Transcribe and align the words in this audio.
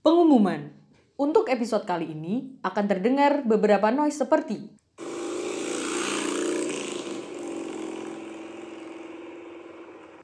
Pengumuman. 0.00 0.72
Untuk 1.20 1.52
episode 1.52 1.84
kali 1.84 2.16
ini 2.16 2.56
akan 2.64 2.84
terdengar 2.88 3.44
beberapa 3.44 3.92
noise 3.92 4.16
seperti 4.16 4.72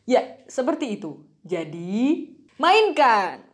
Ya, 0.08 0.40
seperti 0.48 0.96
itu. 0.96 1.28
Jadi, 1.44 2.30
mainkan. 2.56 3.44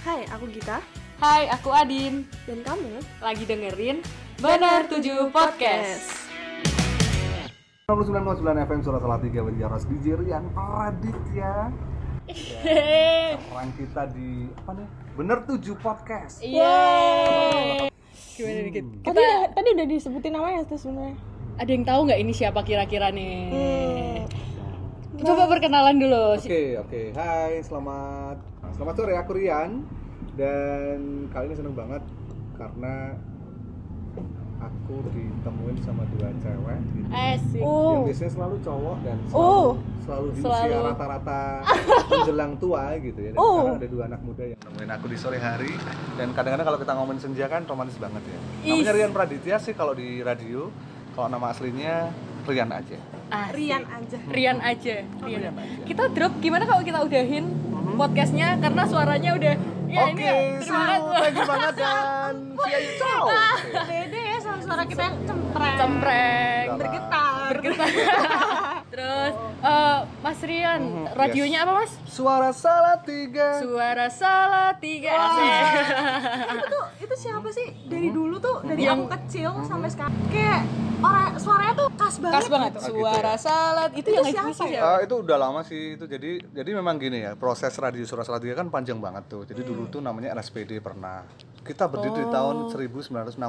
Hai, 0.00 0.24
aku 0.32 0.48
Gita 0.48 0.80
Hai, 1.20 1.52
aku 1.52 1.68
Adin. 1.68 2.24
dan 2.48 2.64
kamu 2.64 3.02
Lagi 3.20 3.44
dengerin 3.44 4.00
Benar 4.40 4.88
7 4.88 5.28
Podcast. 5.28 6.24
69,9 7.92 8.40
FM 8.40 8.80
Suara 8.80 9.00
Salatiga 9.04 9.44
Banjaras 9.44 9.84
DJ 9.84 10.16
Rian 10.16 10.48
Raditya 10.56 11.68
Orang 13.52 13.70
kita 13.76 14.08
di 14.16 14.48
apa 14.56 14.70
nih? 14.72 14.88
Bener 15.14 15.38
7 15.44 15.60
podcast 15.76 16.40
Yeay. 16.40 17.92
Gimana 18.34 18.60
nih, 18.64 18.72
Kit? 18.72 18.86
tadi 19.04 19.20
udah, 19.20 19.40
tadi 19.52 19.68
udah 19.76 19.86
disebutin 19.86 20.32
namanya 20.34 20.66
tuh 20.66 20.74
sebenarnya 20.80 21.14
Ada 21.54 21.70
yang 21.70 21.84
tahu 21.86 22.00
nggak 22.08 22.20
ini 22.24 22.32
siapa 22.34 22.60
kira-kira 22.66 23.14
nih? 23.14 24.26
Coba 25.22 25.46
perkenalan 25.46 26.00
dulu. 26.02 26.34
Oke 26.34 26.74
oke 26.74 27.00
Hai 27.14 27.62
selamat 27.62 28.36
Selamat 28.74 28.94
sore 28.98 29.14
aku 29.14 29.32
Rian 29.38 29.86
Dan 30.34 31.30
kali 31.30 31.52
ini 31.52 31.54
seneng 31.54 31.76
banget 31.78 32.02
Karena 32.58 33.14
Aku 34.64 34.96
ditemuin 35.08 35.76
sama 35.80 36.02
dua 36.10 36.28
cewek 36.38 36.78
gitu. 36.90 37.08
Asik. 37.10 37.60
Yang 37.60 37.68
oh 37.68 37.98
biasanya 38.02 38.32
selalu 38.32 38.56
cowok 38.60 38.96
dan 39.00 39.16
selalu, 39.22 39.36
Oh. 39.36 39.68
selalu 40.00 40.26
di 40.26 40.40
Selalu. 40.40 40.64
usia 40.64 40.78
rata-rata 40.86 41.40
menjelang 42.10 42.52
tua 42.56 42.82
gitu 42.98 43.20
ya. 43.20 43.30
Dan 43.30 43.36
Oh. 43.36 43.52
sekarang 43.54 43.76
ada 43.76 43.88
dua 43.90 44.02
anak 44.06 44.20
muda 44.20 44.44
yang 44.44 44.58
nemuin 44.58 44.90
aku 44.90 45.06
di 45.06 45.16
sore 45.16 45.38
hari 45.38 45.72
dan 46.14 46.28
kadang-kadang 46.30 46.66
kalau 46.66 46.78
kita 46.78 46.92
ngomongin 46.92 47.20
senja 47.20 47.46
kan 47.46 47.62
romantis 47.64 47.96
banget 47.96 48.22
ya. 48.24 48.38
Namanya. 48.64 48.92
Rian 48.92 49.12
Praditya 49.12 49.56
sih 49.58 49.72
kalau 49.72 49.92
di 49.92 50.20
radio. 50.20 50.72
Kalau 51.12 51.28
nama 51.28 51.46
aslinya 51.48 52.10
Rian 52.42 52.68
aja. 52.68 52.98
Asik. 53.26 53.54
Rian 53.54 53.84
aja 53.86 54.18
Rian 54.28 54.58
aja. 54.58 54.96
Rian. 55.18 55.40
Rian 55.40 55.54
aja. 55.54 55.78
Kita 55.82 56.04
drop 56.08 56.32
gimana 56.38 56.64
kalau 56.64 56.82
kita 56.82 57.00
udahin 57.00 57.54
podcastnya 57.94 58.58
karena 58.58 58.82
suaranya 58.82 59.30
udah 59.32 59.54
ya 59.86 60.00
Oke, 60.02 60.10
ini 60.12 60.24
ya, 60.24 60.34
terima 60.58 60.84
kasih. 61.22 61.44
Banget 61.46 61.74
dan 61.76 62.34
see 62.58 62.72
you. 62.74 62.92
Ciao. 62.98 63.24
ya 63.30 64.02
sama 64.02 64.23
suara 64.64 64.82
kita 64.82 65.02
yang 65.02 65.16
cempreng 65.24 65.76
Cempreng. 65.76 66.66
bergetar 66.74 67.50
Bergetar. 67.50 67.86
Terus 68.94 69.32
eh, 69.60 69.98
Mas 70.18 70.40
Rian, 70.40 70.80
Mhm, 70.80 71.04
radionya 71.12 71.58
yes. 71.58 71.64
apa 71.64 71.72
Mas? 71.74 71.92
Suara 72.06 72.50
salah 72.52 72.98
tiga. 73.00 73.58
Suara 73.58 74.06
salah 74.08 74.70
tiga. 74.74 75.12
Asik. 75.12 75.50
itu 76.54 76.66
tuh 76.68 76.84
itu 77.00 77.14
siapa 77.18 77.48
sih 77.50 77.68
dari 77.84 78.08
dulu 78.08 78.38
tuh 78.38 78.62
dari 78.62 78.82
Yang- 78.82 79.02
aku 79.02 79.04
kecil 79.12 79.50
sampai 79.62 79.88
sekarang 79.88 80.14
kayak 80.28 80.62
orang 81.04 81.36
suaranya 81.36 81.74
tuh 81.74 81.88
khas 81.94 82.16
banget 82.16 82.34
Khas 82.34 82.46
banget. 82.48 82.70
Oh, 82.70 82.76
gitu 82.76 82.90
Suara 82.96 83.22
ya? 83.26 83.34
salat 83.36 83.90
itu, 83.92 84.00
Itu 84.02 84.10
yang 84.10 84.24
siapa 84.26 84.48
ya? 84.48 84.54
siapa? 84.56 84.88
Eh, 84.90 84.98
itu 85.02 85.14
udah 85.16 85.36
lama 85.38 85.60
sih 85.62 85.82
itu 85.94 86.04
jadi 86.06 86.30
jadi 86.50 86.70
memang 86.74 86.96
gini 86.96 87.18
ya 87.20 87.32
proses 87.34 87.72
radio 87.74 88.02
Suara 88.02 88.22
Salatiga 88.22 88.54
kan 88.54 88.68
panjang 88.68 88.96
banget 88.96 89.24
tuh 89.26 89.42
jadi 89.42 89.60
dulu 89.60 89.86
tuh 89.86 90.00
namanya 90.00 90.32
LSPD 90.32 90.78
pernah 90.78 91.22
kita 91.60 91.84
berdiri 91.86 92.12
di 92.18 92.28
tahun 92.28 92.68
1967 92.68 93.40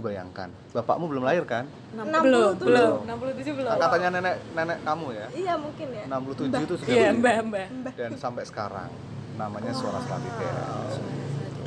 bayangkan 0.00 0.46
bapakmu 0.70 1.06
belum 1.08 1.22
lahir 1.22 1.42
kan 1.44 1.66
belum, 1.92 2.54
67. 2.54 2.62
belum. 2.62 2.94
67 3.02 3.58
belum. 3.58 3.70
angkatannya 3.72 4.08
nenek 4.12 4.34
nenek 4.52 4.78
kamu 4.80 5.06
ya 5.12 5.26
iya 5.32 5.54
mungkin 5.56 5.86
ya 5.90 6.04
67 6.06 6.62
itu 6.62 6.74
sudah 6.76 6.86
Iya, 6.88 7.08
berdiri. 7.10 7.18
Mbah, 7.42 7.66
Mbah. 7.72 7.92
dan 7.96 8.10
sampai 8.14 8.42
sekarang 8.42 8.86
namanya 9.34 9.70
Suara 9.72 9.98
Salatiga 10.00 10.46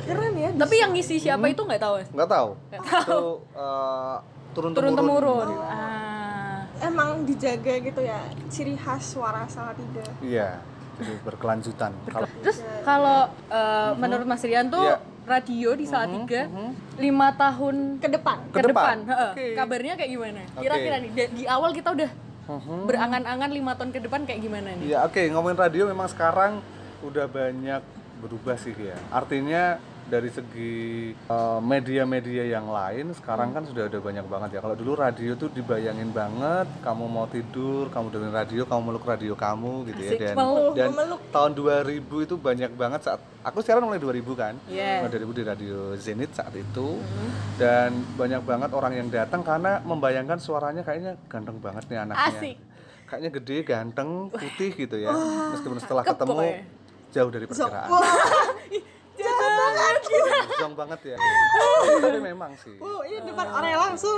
keren 0.00 0.34
ya 0.34 0.50
Tapi 0.56 0.74
yang 0.74 0.90
ngisi 0.90 1.16
siapa 1.18 1.46
itu 1.46 1.60
nggak 1.60 1.78
tahu. 1.78 1.94
Mas? 1.98 2.08
nggak 2.10 2.30
tahu 2.30 2.48
itu 2.72 3.20
eh, 3.54 4.16
turun 4.50 4.70
Turun 4.72 4.92
temurun. 4.92 5.48
Oh. 5.48 5.62
Ah. 5.62 6.66
emang 6.80 7.22
dijaga 7.22 7.76
gitu 7.78 8.00
ya 8.00 8.18
ciri 8.48 8.72
khas 8.72 9.04
suara 9.10 9.44
salah 9.46 9.72
tiga 9.72 10.00
iya 10.20 10.58
jadi 10.96 11.12
berkelanjutan 11.22 11.92
kalau 12.06 12.28
Terus 12.40 12.58
kalau 12.82 13.18
eh, 13.46 13.90
menurut 13.94 14.24
Mas 14.24 14.40
Rian 14.40 14.66
tuh 14.66 14.80
Iya. 14.82 14.96
radio 15.22 15.72
di 15.72 15.84
Salatiga 15.84 16.48
lima 16.96 17.32
tahun 17.32 17.96
ke 17.96 18.08
depan 18.10 18.38
ke, 18.48 18.56
Ke 18.56 18.60
depan, 18.66 18.96
depan. 18.96 18.96
heeh. 19.06 19.30
Oke. 19.30 19.46
kabarnya 19.54 19.94
kayak 19.94 20.10
gimana? 20.10 20.40
Kira-kira 20.54 20.96
nih 20.98 21.10
da- 21.10 21.30
di 21.30 21.44
awal 21.46 21.70
kita 21.70 21.88
udah 21.90 22.10
Mhm. 22.48 22.78
berangan-angan 22.84 23.50
lima 23.50 23.72
tahun 23.74 23.90
ke 23.90 24.00
depan 24.02 24.20
kayak 24.24 24.40
gimana 24.40 24.68
nih? 24.74 24.86
Ya 24.88 24.98
oke 25.02 25.22
ngomongin 25.26 25.56
radio 25.56 25.84
memang 25.86 26.08
sekarang 26.08 26.58
udah 27.00 27.24
banyak 27.26 27.78
berubah 28.18 28.56
sih 28.56 28.74
ya. 28.74 28.96
Artinya 29.10 29.78
dari 30.10 30.26
segi 30.26 31.14
eh, 31.14 31.60
media-media 31.62 32.50
yang 32.50 32.66
lain 32.66 33.14
sekarang 33.14 33.54
kan 33.54 33.62
sudah 33.62 33.86
ada 33.86 34.02
banyak 34.02 34.26
banget 34.26 34.58
ya. 34.58 34.60
Kalau 34.60 34.74
dulu 34.74 34.98
radio 34.98 35.38
tuh 35.38 35.48
dibayangin 35.54 36.10
banget, 36.10 36.66
kamu 36.82 37.04
mau 37.06 37.30
tidur, 37.30 37.86
kamu 37.94 38.10
dengerin 38.10 38.34
radio, 38.34 38.62
kamu 38.66 38.80
meluk 38.90 39.06
radio 39.06 39.32
kamu 39.38 39.86
gitu 39.94 40.00
ya. 40.02 40.10
Dan, 40.18 40.34
meluk, 40.34 40.74
dan 40.74 40.88
memeluk. 40.90 41.20
tahun 41.30 41.50
2000 41.54 42.26
itu 42.26 42.34
banyak 42.34 42.70
banget 42.74 43.00
saat 43.06 43.20
aku 43.46 43.62
sekarang 43.62 43.86
mulai 43.86 44.02
2000 44.02 44.34
kan. 44.34 44.54
Iya. 44.66 45.06
Mulai 45.06 45.22
2000 45.22 45.38
di 45.38 45.42
radio 45.46 45.78
Zenit 45.94 46.34
saat 46.34 46.52
itu. 46.58 46.98
Dan 47.54 48.02
banyak 48.18 48.42
banget 48.42 48.70
orang 48.74 48.92
yang 48.98 49.08
datang 49.08 49.46
karena 49.46 49.78
membayangkan 49.86 50.42
suaranya 50.42 50.82
kayaknya 50.82 51.14
ganteng 51.30 51.62
banget 51.62 51.86
nih 51.86 51.98
anaknya 52.02 52.26
Asik. 52.34 52.56
kayaknya 53.06 53.30
gede, 53.30 53.56
ganteng, 53.62 54.10
putih 54.34 54.70
gitu 54.74 54.96
ya. 54.98 55.14
Meskipun 55.54 55.78
setelah 55.78 56.02
ketemu 56.02 56.66
jauh 57.10 57.30
dari 57.30 57.46
perkiraan. 57.46 57.90
Zong 60.60 60.74
banget 60.76 61.00
ya. 61.14 61.16
Tapi 62.00 62.20
memang 62.20 62.52
sih. 62.60 62.76
oh 62.80 63.00
ini 63.06 63.24
depan 63.24 63.46
orang 63.48 63.72
langsung 63.90 64.16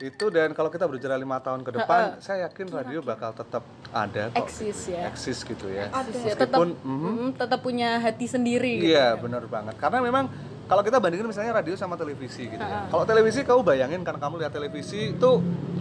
Itu 0.00 0.24
dan 0.32 0.56
kalau 0.56 0.72
kita 0.72 0.88
berbicara 0.88 1.20
lima 1.20 1.38
tahun 1.44 1.60
ke 1.62 1.70
depan, 1.76 2.18
saya 2.24 2.48
yakin 2.48 2.66
radio 2.72 2.98
bakal 3.04 3.36
tetap 3.36 3.62
ada 3.92 4.32
kok. 4.32 4.48
Eksis 4.48 4.78
ya. 4.88 5.02
Eksis 5.12 5.38
gitu 5.44 5.66
ya. 5.68 5.92
Tetap 5.92 6.56
Meskipun, 6.56 6.68
mhm. 6.80 7.10
mm, 7.12 7.28
tetap 7.36 7.60
punya 7.60 8.00
hati 8.00 8.26
sendiri 8.26 8.80
gitu. 8.80 8.96
Iya, 8.96 9.20
benar 9.20 9.44
banget. 9.44 9.76
Karena 9.76 10.00
memang 10.00 10.32
kalau 10.70 10.80
kita 10.80 10.96
bandingin 10.96 11.28
misalnya 11.28 11.60
radio 11.60 11.76
sama 11.76 12.00
televisi 12.00 12.48
gitu 12.48 12.62
ya. 12.62 12.88
Kalau 12.88 13.04
televisi 13.04 13.44
kamu 13.44 13.60
bayangin 13.60 14.00
kan 14.06 14.16
kamu 14.16 14.40
lihat 14.40 14.52
televisi 14.56 15.12
itu 15.12 15.30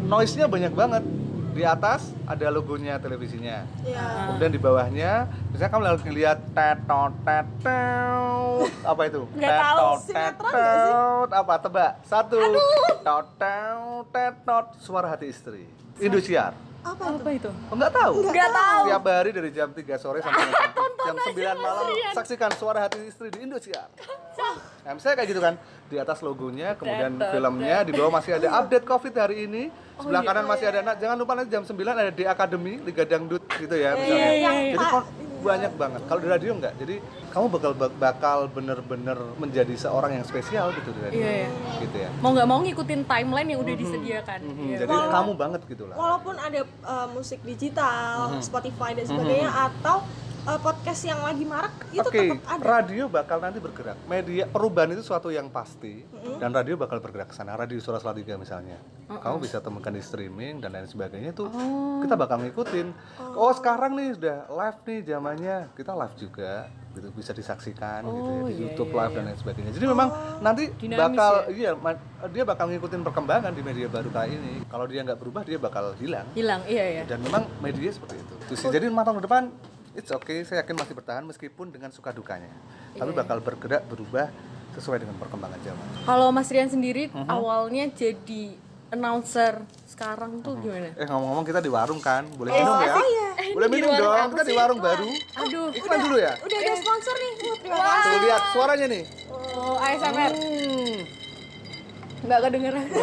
noise-nya 0.04 0.52
banyak 0.52 0.74
banget. 0.76 1.04
Di 1.62 1.70
atas 1.70 2.10
ada 2.26 2.50
logonya 2.50 2.98
televisinya. 2.98 3.62
ya 3.86 4.34
Kemudian 4.34 4.50
di 4.50 4.58
bawahnya, 4.58 5.30
misalnya 5.54 5.70
kamu 5.70 5.82
lihat 5.86 6.02
lihat 6.10 6.38
tetot 6.58 7.14
tetot 7.22 8.66
apa 8.82 9.02
itu? 9.06 9.22
Sih? 10.02 10.10
tetot 10.10 11.30
apa 11.30 11.54
tebak? 11.62 11.92
Satu. 12.02 12.42
Tetot 13.06 13.26
tetot 14.10 14.66
suara 14.82 15.14
hati 15.14 15.30
istri. 15.30 15.70
Indosiar. 16.02 16.58
Apa 16.82 17.04
Apa 17.14 17.30
itu? 17.30 17.50
Oh, 17.70 17.76
enggak 17.76 17.92
tahu? 17.92 18.14
Nggak 18.26 18.50
tahu. 18.52 18.84
Tiap 18.90 19.04
hari 19.06 19.30
dari 19.32 19.50
jam 19.50 19.70
3 19.70 19.86
sore 19.96 20.20
sampai 20.20 20.50
jam, 20.50 20.92
jam 21.08 21.16
9 21.16 21.38
malam 21.58 21.86
saksikan 22.12 22.52
suara 22.56 22.80
hati 22.84 23.00
istri 23.06 23.30
di 23.30 23.40
Indosiar. 23.42 23.86
Nah, 24.82 24.98
misalnya 24.98 25.16
kayak 25.16 25.30
gitu 25.30 25.40
kan, 25.40 25.54
di 25.86 25.96
atas 25.96 26.20
logonya, 26.20 26.74
kemudian 26.74 27.22
filmnya, 27.22 27.86
di 27.86 27.94
bawah 27.94 28.10
masih 28.12 28.36
ada 28.36 28.50
update 28.58 28.84
COVID 28.84 29.14
hari 29.14 29.46
ini, 29.46 29.64
Oh, 29.94 30.10
sebelah 30.10 30.26
iya. 30.26 30.30
kanan 30.34 30.46
masih 30.50 30.66
ada, 30.66 30.80
nah, 30.82 30.96
jangan 30.98 31.14
lupa 31.16 31.38
nanti 31.38 31.50
jam 31.50 31.62
9 31.62 31.78
ada 31.94 32.10
di 32.10 32.26
Akademi, 32.26 32.82
Liga 32.82 33.06
Dangdut 33.06 33.46
gitu 33.54 33.76
ya, 33.76 33.94
misalnya. 33.94 34.18
iya, 34.18 34.30
iya. 34.34 34.52
Jadi 34.74 34.86
kon- 34.90 35.10
banyak 35.42 35.74
banget. 35.74 36.02
Kalau 36.06 36.20
di 36.20 36.30
radio 36.30 36.52
enggak, 36.54 36.74
jadi 36.78 36.96
kamu 37.30 37.46
bakal 37.50 37.72
bakal 37.92 38.38
bener-bener 38.48 39.18
menjadi 39.36 39.74
seorang 39.76 40.12
yang 40.14 40.24
spesial 40.24 40.70
gitu 40.72 40.90
di 40.92 41.02
radio, 41.02 41.18
Iya, 41.18 41.32
iya. 41.42 41.50
gitu 41.80 41.98
ya. 41.98 42.10
Mau 42.20 42.32
nggak 42.32 42.48
mau 42.48 42.60
ngikutin 42.62 43.02
timeline 43.04 43.50
yang 43.50 43.60
udah 43.60 43.76
disediakan. 43.76 44.40
Mhm, 44.44 44.64
Iya. 44.64 44.78
Jadi 44.82 44.94
kamu 44.94 45.32
banget 45.36 45.62
gitu 45.66 45.84
lah. 45.86 45.96
walaupun 45.96 46.36
ada 46.36 46.60
uh, 46.84 47.08
musik 47.12 47.42
digital, 47.42 48.38
Spotify 48.40 48.94
dan 48.94 49.06
sebagainya 49.06 49.50
atau 49.50 50.06
uh, 50.48 50.60
podcast 50.62 51.02
yang 51.06 51.22
lagi 51.22 51.44
marak 51.46 51.74
itu 51.94 52.02
Oke, 52.02 52.34
tetap 52.34 52.42
ada. 52.50 52.64
radio 52.80 53.06
bakal 53.06 53.38
nanti 53.42 53.60
bergerak. 53.62 53.98
Media 54.10 54.44
perubahan 54.50 54.94
itu 54.96 55.04
suatu 55.06 55.30
yang 55.30 55.50
pasti 55.52 56.06
dan 56.42 56.50
radio 56.54 56.78
bakal 56.78 56.98
bergerak 57.02 57.30
ke 57.30 57.36
sana. 57.36 57.54
Radio 57.58 57.78
Suara 57.82 58.02
Salatiga 58.02 58.38
misalnya. 58.38 58.78
Kamu 59.12 59.44
bisa 59.44 59.60
temukan 59.60 59.92
di 59.92 60.00
streaming 60.00 60.64
dan 60.64 60.72
lain 60.72 60.88
sebagainya 60.88 61.36
itu 61.36 61.44
kita 62.00 62.16
bakal 62.16 62.40
ngikutin. 62.40 62.88
Oh, 63.36 63.52
sekarang 63.52 64.00
nih 64.00 64.16
sudah 64.16 64.38
live 64.48 64.80
nih 64.88 65.00
zamannya. 65.04 65.58
Kita 65.76 65.92
live 65.92 66.16
juga 66.16 66.72
gitu 66.92 67.08
bisa 67.16 67.32
disaksikan 67.32 68.04
gitu 68.04 68.30
ya 68.36 68.42
di 68.52 68.54
YouTube 68.68 68.92
live 68.92 69.14
dan 69.16 69.24
lain 69.32 69.40
sebagainya. 69.40 69.72
Jadi 69.72 69.86
memang 69.88 70.10
nanti 70.44 70.64
Dinamis 70.76 71.16
bakal 71.16 71.34
iya 71.56 71.72
ma- 71.76 72.00
dia 72.28 72.44
bakal 72.44 72.68
ngikutin 72.68 73.02
perkembangan 73.04 73.52
di 73.56 73.64
media 73.64 73.88
baru 73.88 74.12
kayak 74.12 74.32
ini. 74.32 74.54
Kalau 74.68 74.86
dia 74.88 75.00
nggak 75.04 75.20
berubah 75.20 75.44
dia 75.48 75.56
bakal 75.60 75.96
hilang. 76.00 76.28
Hilang, 76.36 76.62
iya 76.68 77.04
ya. 77.04 77.04
Dan 77.08 77.24
memang 77.24 77.48
media 77.64 77.92
seperti 77.92 78.20
itu. 78.20 78.34
Itu 78.48 78.54
sih. 78.60 78.68
Jadi 78.72 78.92
ke 78.92 79.22
depan, 79.24 79.44
it's 79.94 80.10
okay. 80.10 80.42
Saya 80.42 80.62
yakin 80.62 80.76
masih 80.76 80.94
bertahan 80.94 81.24
meskipun 81.24 81.70
dengan 81.70 81.90
suka 81.90 82.10
dukanya. 82.10 82.52
Tapi 82.94 83.12
bakal 83.12 83.40
bergerak, 83.40 83.84
berubah 83.86 84.28
sesuai 84.72 85.04
dengan 85.04 85.16
perkembangan 85.16 85.60
zaman. 85.60 85.86
Kalau 86.02 86.28
Mas 86.30 86.48
Rian 86.48 86.68
sendiri 86.68 87.08
Mhm. 87.08 87.28
awalnya 87.28 87.86
jadi 87.88 88.56
announcer 88.88 89.64
sekarang 89.86 90.40
tuh 90.40 90.60
gimana? 90.60 90.92
Eh 90.96 91.04
ngomong-ngomong 91.04 91.44
kita 91.44 91.60
di 91.60 91.68
warung 91.68 92.00
kan, 92.00 92.28
boleh 92.36 92.52
minum 92.52 92.76
ya? 92.78 92.96
iya. 92.98 93.28
Boleh 93.52 93.68
Di 93.68 93.74
minum 93.74 93.92
dong. 93.94 94.28
Kita 94.32 94.44
di 94.44 94.56
warung 94.56 94.80
baru. 94.80 95.08
Aduh, 95.38 95.68
Iklan 95.72 96.00
dulu 96.02 96.18
ya. 96.18 96.34
Udah 96.38 96.58
ada 96.58 96.74
sponsor 96.76 97.16
nih. 97.16 97.34
Wah, 97.68 98.00
terima 98.02 98.20
lihat 98.22 98.42
suaranya 98.52 98.88
nih. 98.88 99.04
Oh, 99.32 99.76
ASMR. 99.78 100.32
Hmm. 100.32 101.00
Nggak 102.22 102.40
kedengeran. 102.48 102.86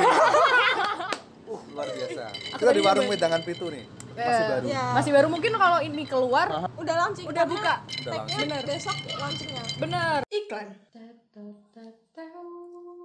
Uh, 1.48 1.56
luar 1.72 1.88
biasa. 1.88 2.28
Kita 2.60 2.72
di 2.76 2.82
warung 2.84 3.08
Wedangan 3.08 3.40
Pitu 3.40 3.72
nih. 3.72 3.80
Masih 4.18 4.42
Eh, 4.42 4.50
baru. 4.50 4.66
Ya. 4.66 4.84
Masih 4.98 5.10
baru 5.14 5.28
mungkin 5.30 5.52
kalau 5.54 5.78
ini 5.78 6.02
keluar 6.02 6.46
Udah 6.74 6.94
launching. 7.06 7.26
Udah 7.30 7.44
buka. 7.46 7.74
Udah 8.02 8.12
tag-nya 8.26 8.36
launching. 8.42 8.66
besok 8.66 8.96
launchingnya. 9.14 9.62
bener. 9.78 10.18
Iklan. 10.28 10.68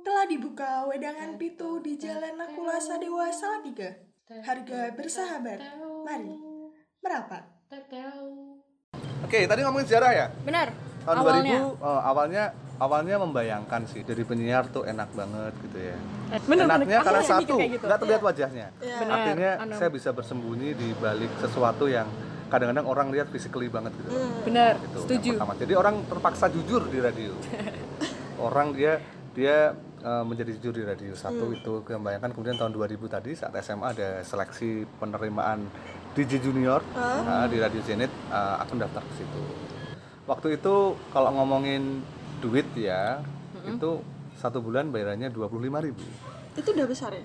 Telah 0.03 0.25
dibuka 0.27 0.89
wedangan 0.89 1.37
pitu 1.37 1.79
di 1.79 1.93
Jalan 1.95 2.33
Nakula 2.35 2.81
Sadewa 2.81 3.29
Salatiga. 3.29 3.93
Harga 4.27 4.89
bersahabat. 4.97 5.59
Mari. 6.03 6.33
Merapat. 7.03 7.43
Oke, 9.23 9.45
tadi 9.45 9.59
ngomongin 9.61 9.87
sejarah 9.87 10.11
ya. 10.13 10.25
Bener. 10.41 10.92
Tahun 11.03 11.17
Awalnya. 11.19 11.59
2000 11.75 11.83
eh, 11.83 12.01
awalnya 12.03 12.43
awalnya 12.79 13.15
membayangkan 13.21 13.81
sih 13.87 14.01
dari 14.03 14.23
penyiar 14.25 14.67
tuh 14.71 14.83
enak 14.83 15.09
banget 15.13 15.53
gitu 15.69 15.77
ya. 15.79 15.97
Bener, 16.47 16.65
Enaknya 16.65 16.99
bener. 16.99 17.01
Karena 17.05 17.21
satu 17.23 17.55
gitu. 17.59 17.85
nggak 17.85 17.99
terlihat 18.01 18.21
wajahnya. 18.23 18.67
Iya. 18.81 18.97
Bener. 18.99 19.13
Artinya 19.13 19.51
Anu. 19.63 19.73
saya 19.77 19.89
bisa 19.93 20.09
bersembunyi 20.11 20.69
di 20.73 20.87
balik 20.97 21.31
sesuatu 21.39 21.85
yang 21.87 22.07
kadang-kadang 22.49 22.85
orang 22.85 23.07
lihat 23.13 23.27
physically 23.29 23.69
banget 23.69 23.93
gitu. 23.99 24.09
Bener. 24.45 24.79
Gitu, 24.79 24.97
yang 24.97 25.03
Setuju. 25.05 25.31
Jadi 25.63 25.73
orang 25.77 25.95
terpaksa 26.09 26.45
jujur 26.49 26.81
di 26.89 26.99
radio. 27.01 27.31
orang 28.47 28.73
dia 28.73 28.99
dia 29.33 29.73
eh, 30.03 30.23
menjadi 30.25 30.51
jujur 30.57 30.73
di 30.81 30.83
radio 30.85 31.13
satu 31.17 31.49
Hmm. 31.49 31.57
itu 31.57 31.73
membayangkan 31.89 32.29
kemudian 32.33 32.57
tahun 32.57 32.73
2000 32.73 33.09
tadi 33.09 33.31
saat 33.33 33.53
SMA 33.61 33.97
ada 33.97 34.09
seleksi 34.21 34.85
penerimaan 35.01 35.65
DJ 36.13 36.37
Junior 36.45 36.85
nah, 36.93 37.49
di 37.49 37.57
Radio 37.57 37.81
Zenit 37.81 38.09
eh, 38.29 38.55
aku 38.61 38.77
daftar 38.77 39.01
ke 39.01 39.13
situ. 39.17 39.41
Waktu 40.23 40.55
itu 40.55 40.95
kalau 41.11 41.29
ngomongin 41.35 41.99
duit 42.39 42.67
ya 42.75 43.19
itu 43.63 43.99
satu 44.39 44.59
bulan 44.59 44.91
bayarannya 44.91 45.31
25.000 45.31 45.87
ribu. 45.87 46.03
Itu 46.55 46.69
udah 46.75 46.87
besar 46.87 47.11
ya? 47.15 47.23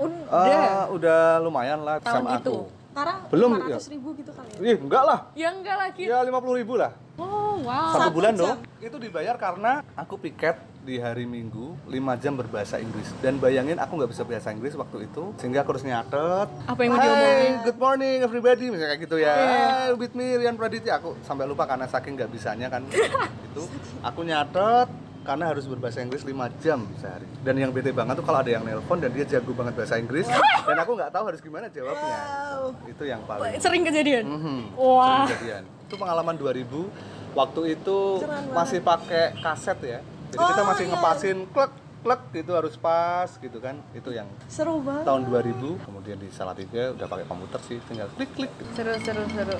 Udah. 0.00 0.88
udah 0.90 1.20
lumayan 1.42 1.82
lah 1.82 1.98
Tahun 2.00 2.24
sama 2.26 2.38
itu. 2.40 2.54
aku. 2.54 2.58
Sekarang 2.90 3.18
Belum, 3.30 3.50
500 3.70 3.94
ribu 3.94 4.08
gitu 4.18 4.30
kali 4.34 4.50
ya? 4.50 4.58
Ih, 4.66 4.76
enggak 4.82 5.02
lah. 5.06 5.18
Ya 5.38 5.48
enggak 5.54 5.76
lagi. 5.78 6.02
Ya 6.10 6.18
50.000 6.26 6.60
ribu 6.62 6.74
lah. 6.74 6.90
Oh, 7.20 7.60
wow. 7.60 7.92
Satu 7.92 8.00
Satu 8.02 8.10
bulan 8.10 8.32
jam. 8.32 8.40
dong. 8.56 8.58
Itu 8.80 8.96
dibayar 8.96 9.36
karena 9.36 9.84
aku 9.92 10.16
piket 10.16 10.56
di 10.80 10.96
hari 10.96 11.22
Minggu 11.22 11.76
5 11.84 11.92
jam 12.16 12.32
berbahasa 12.34 12.80
Inggris 12.80 13.12
dan 13.18 13.36
bayangin 13.36 13.76
aku 13.76 13.94
nggak 13.94 14.10
bisa 14.10 14.24
bahasa 14.24 14.48
Inggris 14.48 14.72
waktu 14.72 15.04
itu 15.04 15.36
sehingga 15.36 15.60
aku 15.60 15.76
harus 15.76 15.84
nyatet 15.84 16.48
Apa 16.64 16.80
yang 16.80 16.90
mau 16.90 16.98
Hai, 16.98 17.04
diomongin? 17.04 17.52
good 17.62 17.78
morning 17.78 18.16
everybody 18.22 18.66
misalnya 18.66 18.88
kayak 18.90 19.02
gitu 19.04 19.16
ya 19.18 19.28
Iya. 19.28 19.44
Hai, 19.84 19.92
with 19.92 20.16
me 20.16 20.40
Rian 20.40 20.56
Praditya 20.56 20.96
aku 20.96 21.20
sampai 21.20 21.44
lupa 21.44 21.68
karena 21.68 21.84
saking 21.84 22.16
nggak 22.16 22.32
bisanya 22.32 22.66
kan 22.66 22.80
itu 23.46 23.62
aku 24.00 24.20
nyatet 24.24 24.88
karena 25.20 25.44
harus 25.46 25.68
berbahasa 25.68 26.00
Inggris 26.00 26.24
5 26.24 26.32
jam 26.58 26.80
sehari 26.96 27.28
dan 27.38 27.54
yang 27.54 27.70
bete 27.70 27.92
banget 27.92 28.16
tuh 28.16 28.24
kalau 28.24 28.40
ada 28.40 28.48
yang 28.48 28.64
nelpon 28.64 28.96
dan 28.98 29.12
dia 29.12 29.28
jago 29.28 29.52
banget 29.52 29.76
bahasa 29.76 29.94
Inggris 29.94 30.32
dan 30.64 30.76
aku 30.78 30.96
nggak 30.96 31.12
tahu 31.12 31.24
harus 31.28 31.40
gimana 31.40 31.68
jawabnya 31.68 32.18
Wow. 32.50 32.72
itu 32.88 33.04
yang 33.04 33.20
paling 33.22 33.52
Sering 33.58 33.84
kejadian. 33.84 34.24
Mhm. 34.26 34.58
Wah. 34.74 35.24
Sering 35.24 35.36
kejadian. 35.38 35.64
Itu 35.90 35.98
pengalaman 35.98 36.38
2000 36.38 36.86
waktu 37.34 37.74
itu 37.74 38.22
banget. 38.22 38.54
masih 38.54 38.78
pakai 38.78 39.34
kaset 39.36 39.74
ya. 39.82 39.98
Jadi 40.30 40.38
kita 40.38 40.62
Oh, 40.62 40.66
masih 40.70 40.84
iya. 40.86 40.92
ngepasin 40.94 41.38
klek 41.50 41.72
klek 42.00 42.22
gitu 42.32 42.54
harus 42.54 42.78
pas 42.78 43.26
gitu 43.34 43.58
kan. 43.58 43.74
Itu 43.90 44.14
yang 44.14 44.30
Seru 44.46 44.78
banget. 44.78 45.02
tahun 45.02 45.26
2000 45.26 45.82
kemudian 45.82 46.14
di 46.14 46.30
Salatiga 46.30 46.94
udah 46.94 47.06
pakai 47.10 47.26
komputer 47.26 47.58
sih 47.66 47.82
tinggal 47.84 48.06
klik 48.14 48.30
klik 48.30 48.54
gitu. 48.54 48.70
Seru, 48.70 48.94
seru, 49.02 49.26
seru. 49.28 49.58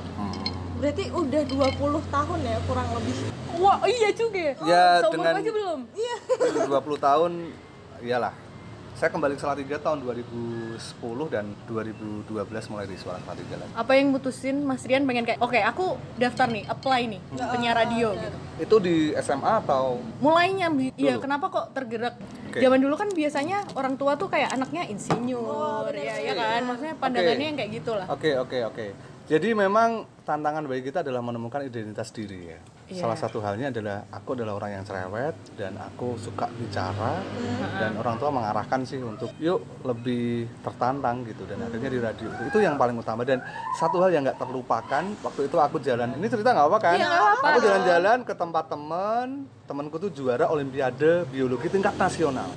Berarti 0.78 1.04
udah 1.10 1.42
20 1.42 1.74
tahun 2.06 2.38
ya 2.40 2.56
kurang 2.62 2.88
lebih. 2.94 3.14
Wah, 3.58 3.76
iya 3.84 4.08
juga 4.14 4.38
ya. 4.40 4.54
Ya, 4.62 4.84
Seumur 5.02 5.14
dengan- 5.18 5.34
aja 5.36 5.50
belum. 5.50 5.80
20 6.64 6.70
tahun 6.96 7.32
iyalah. 8.00 8.34
Saya 9.00 9.16
kembali 9.16 9.32
ke 9.32 9.40
Salatiga 9.40 9.80
tahun 9.80 10.04
2010 10.04 10.76
dan 11.32 11.56
2012 11.64 12.28
mulai 12.68 12.84
di 12.84 13.00
Suara 13.00 13.16
Salatiga 13.24 13.56
lagi. 13.56 13.72
Apa 13.72 13.96
yang 13.96 14.12
mutusin 14.12 14.60
Mas 14.60 14.84
Rian 14.84 15.08
pengen 15.08 15.24
kayak, 15.24 15.40
oke 15.40 15.56
aku 15.56 15.96
daftar 16.20 16.52
nih, 16.52 16.68
apply 16.68 17.08
nih, 17.08 17.20
penyiar 17.32 17.80
radio 17.80 18.12
gitu. 18.12 18.36
Itu 18.60 18.76
di 18.76 19.16
SMA 19.24 19.64
atau 19.64 20.04
Mulainya, 20.20 20.68
iya 21.00 21.16
kenapa 21.16 21.48
kok 21.48 21.72
tergerak? 21.72 22.20
Oke. 22.52 22.60
Zaman 22.60 22.76
dulu 22.76 23.00
kan 23.00 23.08
biasanya 23.08 23.64
orang 23.72 23.96
tua 23.96 24.20
tuh 24.20 24.28
kayak 24.28 24.52
anaknya 24.52 24.84
insinyur, 24.84 25.96
ya, 25.96 26.20
ya 26.20 26.36
kan? 26.36 26.68
Maksudnya 26.68 26.94
pandangannya 27.00 27.46
yang 27.48 27.56
kayak 27.56 27.72
gitulah. 27.80 28.04
Oke 28.12 28.36
oke 28.36 28.68
oke. 28.68 28.86
Jadi 29.32 29.56
memang 29.56 30.04
tantangan 30.30 30.62
bagi 30.62 30.86
kita 30.86 31.02
adalah 31.02 31.18
menemukan 31.18 31.66
identitas 31.66 32.14
diri 32.14 32.54
ya. 32.54 32.60
Iya. 32.86 33.02
Salah 33.02 33.18
satu 33.18 33.42
halnya 33.42 33.70
adalah 33.70 34.06
aku 34.10 34.38
adalah 34.38 34.54
orang 34.54 34.78
yang 34.78 34.84
cerewet 34.86 35.34
dan 35.54 35.74
aku 35.74 36.14
suka 36.14 36.46
bicara 36.54 37.18
Hmm. 37.22 37.78
dan 37.78 37.92
orang 37.98 38.16
tua 38.18 38.30
mengarahkan 38.30 38.82
sih 38.82 38.98
untuk 38.98 39.30
yuk 39.38 39.62
lebih 39.82 40.46
tertantang 40.62 41.22
gitu 41.26 41.46
dan 41.46 41.62
akhirnya 41.62 41.90
di 41.90 42.00
radio 42.02 42.28
itu 42.42 42.58
yang 42.58 42.74
paling 42.74 42.98
utama 42.98 43.22
dan 43.22 43.38
satu 43.74 44.02
hal 44.02 44.10
yang 44.10 44.22
nggak 44.22 44.38
terlupakan 44.38 45.02
waktu 45.22 45.40
itu 45.46 45.56
aku 45.56 45.76
jalan 45.80 46.14
ini 46.14 46.26
cerita 46.26 46.50
nggak 46.50 46.66
apa 46.66 46.78
kan? 46.78 46.96
Nggak 46.98 47.14
apa-apa 47.14 47.46
aku 47.46 47.58
jalan-jalan 47.62 48.18
ke 48.26 48.34
tempat 48.34 48.64
temen 48.66 49.26
temanku 49.70 49.96
tuh 49.98 50.10
juara 50.10 50.50
olimpiade 50.50 51.30
biologi 51.30 51.70
tingkat 51.70 51.94
nasional 51.94 52.50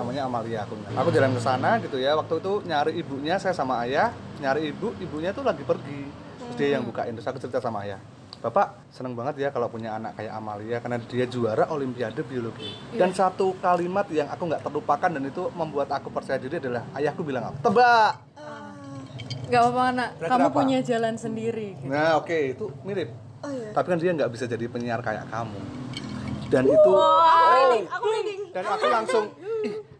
namanya 0.00 0.24
Amalia 0.24 0.64
aku 0.64 0.80
aku 0.80 1.10
jalan 1.12 1.36
ke 1.36 1.40
sana 1.40 1.76
gitu 1.76 2.00
ya 2.00 2.16
waktu 2.16 2.40
itu 2.40 2.52
nyari 2.64 2.92
ibunya 2.96 3.36
saya 3.36 3.52
sama 3.52 3.84
ayah 3.84 4.08
nyari 4.40 4.72
ibu 4.72 4.96
ibunya 4.96 5.36
tuh 5.36 5.44
lagi 5.44 5.60
pergi 5.60 6.23
dia 6.54 6.68
yang 6.72 6.82
bukain 6.82 7.12
terus 7.12 7.26
aku 7.26 7.38
cerita 7.38 7.58
sama 7.58 7.82
ayah 7.82 7.98
Bapak 8.36 8.92
seneng 8.92 9.16
banget 9.16 9.40
ya 9.40 9.48
kalau 9.48 9.66
punya 9.66 9.94
anak 9.94 10.14
kayak 10.14 10.28
Amalia 10.30 10.76
karena 10.76 11.00
dia 11.00 11.24
juara 11.24 11.64
olimpiade 11.66 12.20
biologi 12.20 12.68
dan 12.92 13.08
satu 13.10 13.56
kalimat 13.58 14.04
yang 14.10 14.28
aku 14.28 14.44
nggak 14.44 14.60
terlupakan 14.60 15.08
dan 15.08 15.22
itu 15.22 15.48
membuat 15.50 15.88
aku 15.90 16.08
percaya 16.08 16.36
diri 16.36 16.58
adalah 16.58 16.84
ayahku 16.92 17.20
bilang 17.20 17.48
apa 17.48 17.58
tebak 17.60 18.12
Gak 19.44 19.60
apa-apa 19.60 19.82
anak, 19.86 20.08
Berarti 20.16 20.30
kamu 20.32 20.40
apa? 20.42 20.56
punya 20.56 20.78
jalan 20.80 21.14
sendiri. 21.14 21.68
gitu. 21.76 21.84
nah 21.86 22.16
oke 22.16 22.38
itu 22.50 22.64
mirip 22.80 23.12
Oh 23.40 23.52
iya. 23.52 23.70
tapi 23.72 23.86
kan 23.86 23.98
dia 23.98 24.10
nggak 24.10 24.30
bisa 24.32 24.44
jadi 24.44 24.64
penyiar 24.66 25.00
kayak 25.00 25.28
kamu 25.28 25.60
dan 26.48 26.64
itu 26.64 26.90
Aku 26.90 26.96
oh, 26.96 27.76
aku 27.84 28.06
reading. 28.10 28.40
dan 28.52 28.64
aku 28.64 28.86
langsung 28.88 29.24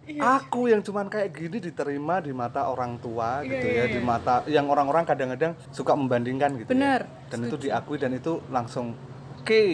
"Ih, 0.04 0.18
aku 0.18 0.68
yang 0.68 0.80
cuman 0.80 1.08
kayak 1.08 1.32
gini 1.32 1.58
diterima 1.58 2.18
di 2.18 2.30
mata 2.30 2.66
orang 2.66 2.96
tua 2.96 3.40
gitu 3.40 3.64
ya 3.64 3.84
di 3.86 3.98
mata 3.98 4.44
yang 4.46 4.68
orang-orang 4.68 5.02
kadang-kadang 5.02 5.56
suka 5.70 5.92
membandingkan 5.92 6.54
gitu 6.56 6.68
Benar, 6.70 7.00
ya. 7.02 7.28
dan 7.28 7.38
itu 7.42 7.56
diakui 7.58 7.96
dan 7.96 8.12
itu 8.12 8.44
langsung 8.48 8.92
oke 9.34 9.64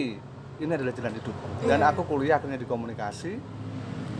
ini 0.57 0.71
adalah 0.71 0.91
jalan 0.91 1.13
hidup 1.13 1.35
dan 1.61 1.79
aku 1.81 2.01
kuliah 2.05 2.37
akhirnya 2.37 2.55
di 2.55 2.63
komunikasi 2.63 3.33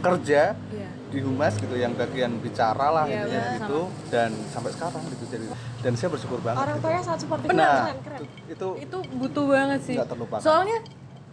kerja 0.01 0.57
Iya. 0.73 0.89
di 1.07 1.19
humas 1.21 1.53
gitu 1.55 1.75
yang 1.75 1.93
bagian 1.93 2.41
bicara 2.41 2.89
lah 2.89 3.05
Iya, 3.05 3.21
intinya 3.21 3.41
gitu 3.55 3.79
dan 4.09 4.33
sampai 4.49 4.73
sekarang 4.73 5.01
gitu 5.07 5.23
jadi 5.29 5.45
dan 5.79 5.91
saya 5.93 6.09
bersyukur 6.09 6.41
banget 6.41 6.57
Orang 6.59 6.75
gitu. 6.75 6.83
tuanya 6.83 7.01
sangat 7.05 7.21
seperti 7.21 7.45
nah 7.47 7.69
keren, 7.85 7.97
keren. 8.01 8.19
itu, 8.19 8.25
itu 8.49 8.67
Itu 8.81 8.97
butuh 9.15 9.45
banget 9.47 9.79
sih. 9.85 9.95
Nggak 9.95 10.09
terlupakan. 10.09 10.41
Soalnya 10.41 10.77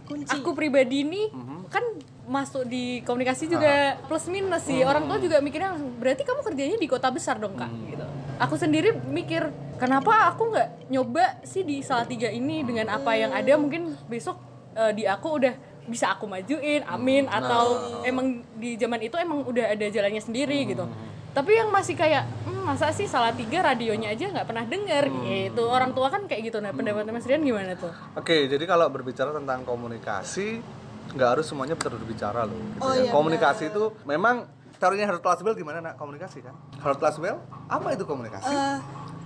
Kunci. 0.05 0.31
aku 0.31 0.51
pribadi 0.53 0.99
nih 1.03 1.27
kan 1.69 1.85
masuk 2.29 2.69
di 2.69 3.01
komunikasi 3.03 3.49
juga 3.49 3.97
plus 4.05 4.29
minus 4.29 4.69
sih. 4.69 4.85
Orang 4.85 5.09
tua 5.09 5.17
juga 5.17 5.41
mikirnya 5.41 5.75
langsung, 5.75 5.97
berarti 5.97 6.23
kamu 6.23 6.41
kerjanya 6.45 6.77
di 6.77 6.87
kota 6.87 7.09
besar 7.09 7.41
dong 7.41 7.57
kak. 7.57 7.73
Gitu. 7.89 8.05
Aku 8.39 8.55
sendiri 8.55 8.95
mikir 8.95 9.49
kenapa 9.81 10.31
aku 10.31 10.53
nggak 10.53 10.93
nyoba 10.93 11.43
sih 11.43 11.65
di 11.65 11.83
Salatiga 11.83 12.29
ini 12.29 12.63
dengan 12.63 12.93
apa 12.93 13.17
yang 13.17 13.33
ada 13.33 13.57
mungkin 13.59 13.97
besok 14.07 14.39
eh, 14.77 14.93
di 14.95 15.09
aku 15.09 15.41
udah 15.43 15.55
bisa 15.89 16.13
aku 16.13 16.29
majuin, 16.29 16.85
amin 16.85 17.25
atau 17.27 17.81
emang 18.05 18.45
di 18.61 18.77
zaman 18.77 19.01
itu 19.01 19.17
emang 19.17 19.41
udah 19.43 19.73
ada 19.73 19.89
jalannya 19.89 20.21
sendiri 20.21 20.69
gitu. 20.69 20.85
Tapi 21.33 21.57
yang 21.57 21.73
masih 21.73 21.97
kayak 21.97 22.29
"Hmm, 22.45 22.67
masa 22.69 22.93
sih 22.93 23.09
Salatiga 23.09 23.73
radionya 23.73 24.13
aja 24.13 24.29
nggak 24.29 24.45
pernah 24.45 24.69
denger 24.69 25.09
gitu. 25.25 25.65
Orang 25.65 25.97
tua 25.97 26.13
kan 26.13 26.29
kayak 26.29 26.53
gitu. 26.53 26.59
Nah 26.61 26.77
pendapatnya 26.77 27.09
Mas 27.09 27.25
Rian 27.25 27.41
gimana 27.41 27.73
tuh? 27.73 27.89
Oke, 28.13 28.49
jadi 28.53 28.61
kalau 28.69 28.85
berbicara 28.93 29.33
tentang 29.33 29.65
komunikasi, 29.65 30.61
nggak 31.11 31.29
harus 31.31 31.47
semuanya 31.47 31.75
berbicara 31.75 32.45
loh. 32.45 32.55
Gitu 32.55 32.81
Oh 32.81 32.93
ya. 32.93 33.01
iya, 33.01 33.11
komunikasi 33.11 33.69
itu 33.69 33.95
memang 34.03 34.45
teorinya 34.77 35.07
Harold 35.07 35.25
Laswell 35.25 35.55
gimana 35.55 35.79
nak 35.81 35.95
komunikasi 35.97 36.39
kan? 36.41 36.55
Harold 36.79 36.99
Laswell 36.99 37.39
apa 37.67 37.89
itu 37.91 38.05
komunikasi? 38.05 38.47
Eh, 38.47 38.79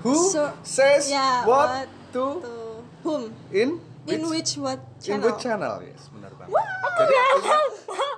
Who 0.03 0.15
so- 0.29 0.55
says 0.63 1.07
ya, 1.07 1.43
what, 1.43 1.69
what 1.69 1.89
to 2.11 2.27
tuh. 2.39 2.75
Whom? 3.03 3.23
in 3.51 3.79
In 4.03 4.27
which 4.27 4.57
what 4.57 4.83
in 4.99 5.15
channel? 5.15 5.25
which 5.25 5.41
channel? 5.41 5.79
Yes, 5.79 6.11
benar 6.11 6.35
banget. 6.35 6.59
Jadi 6.93 7.15
artinya 7.15 7.61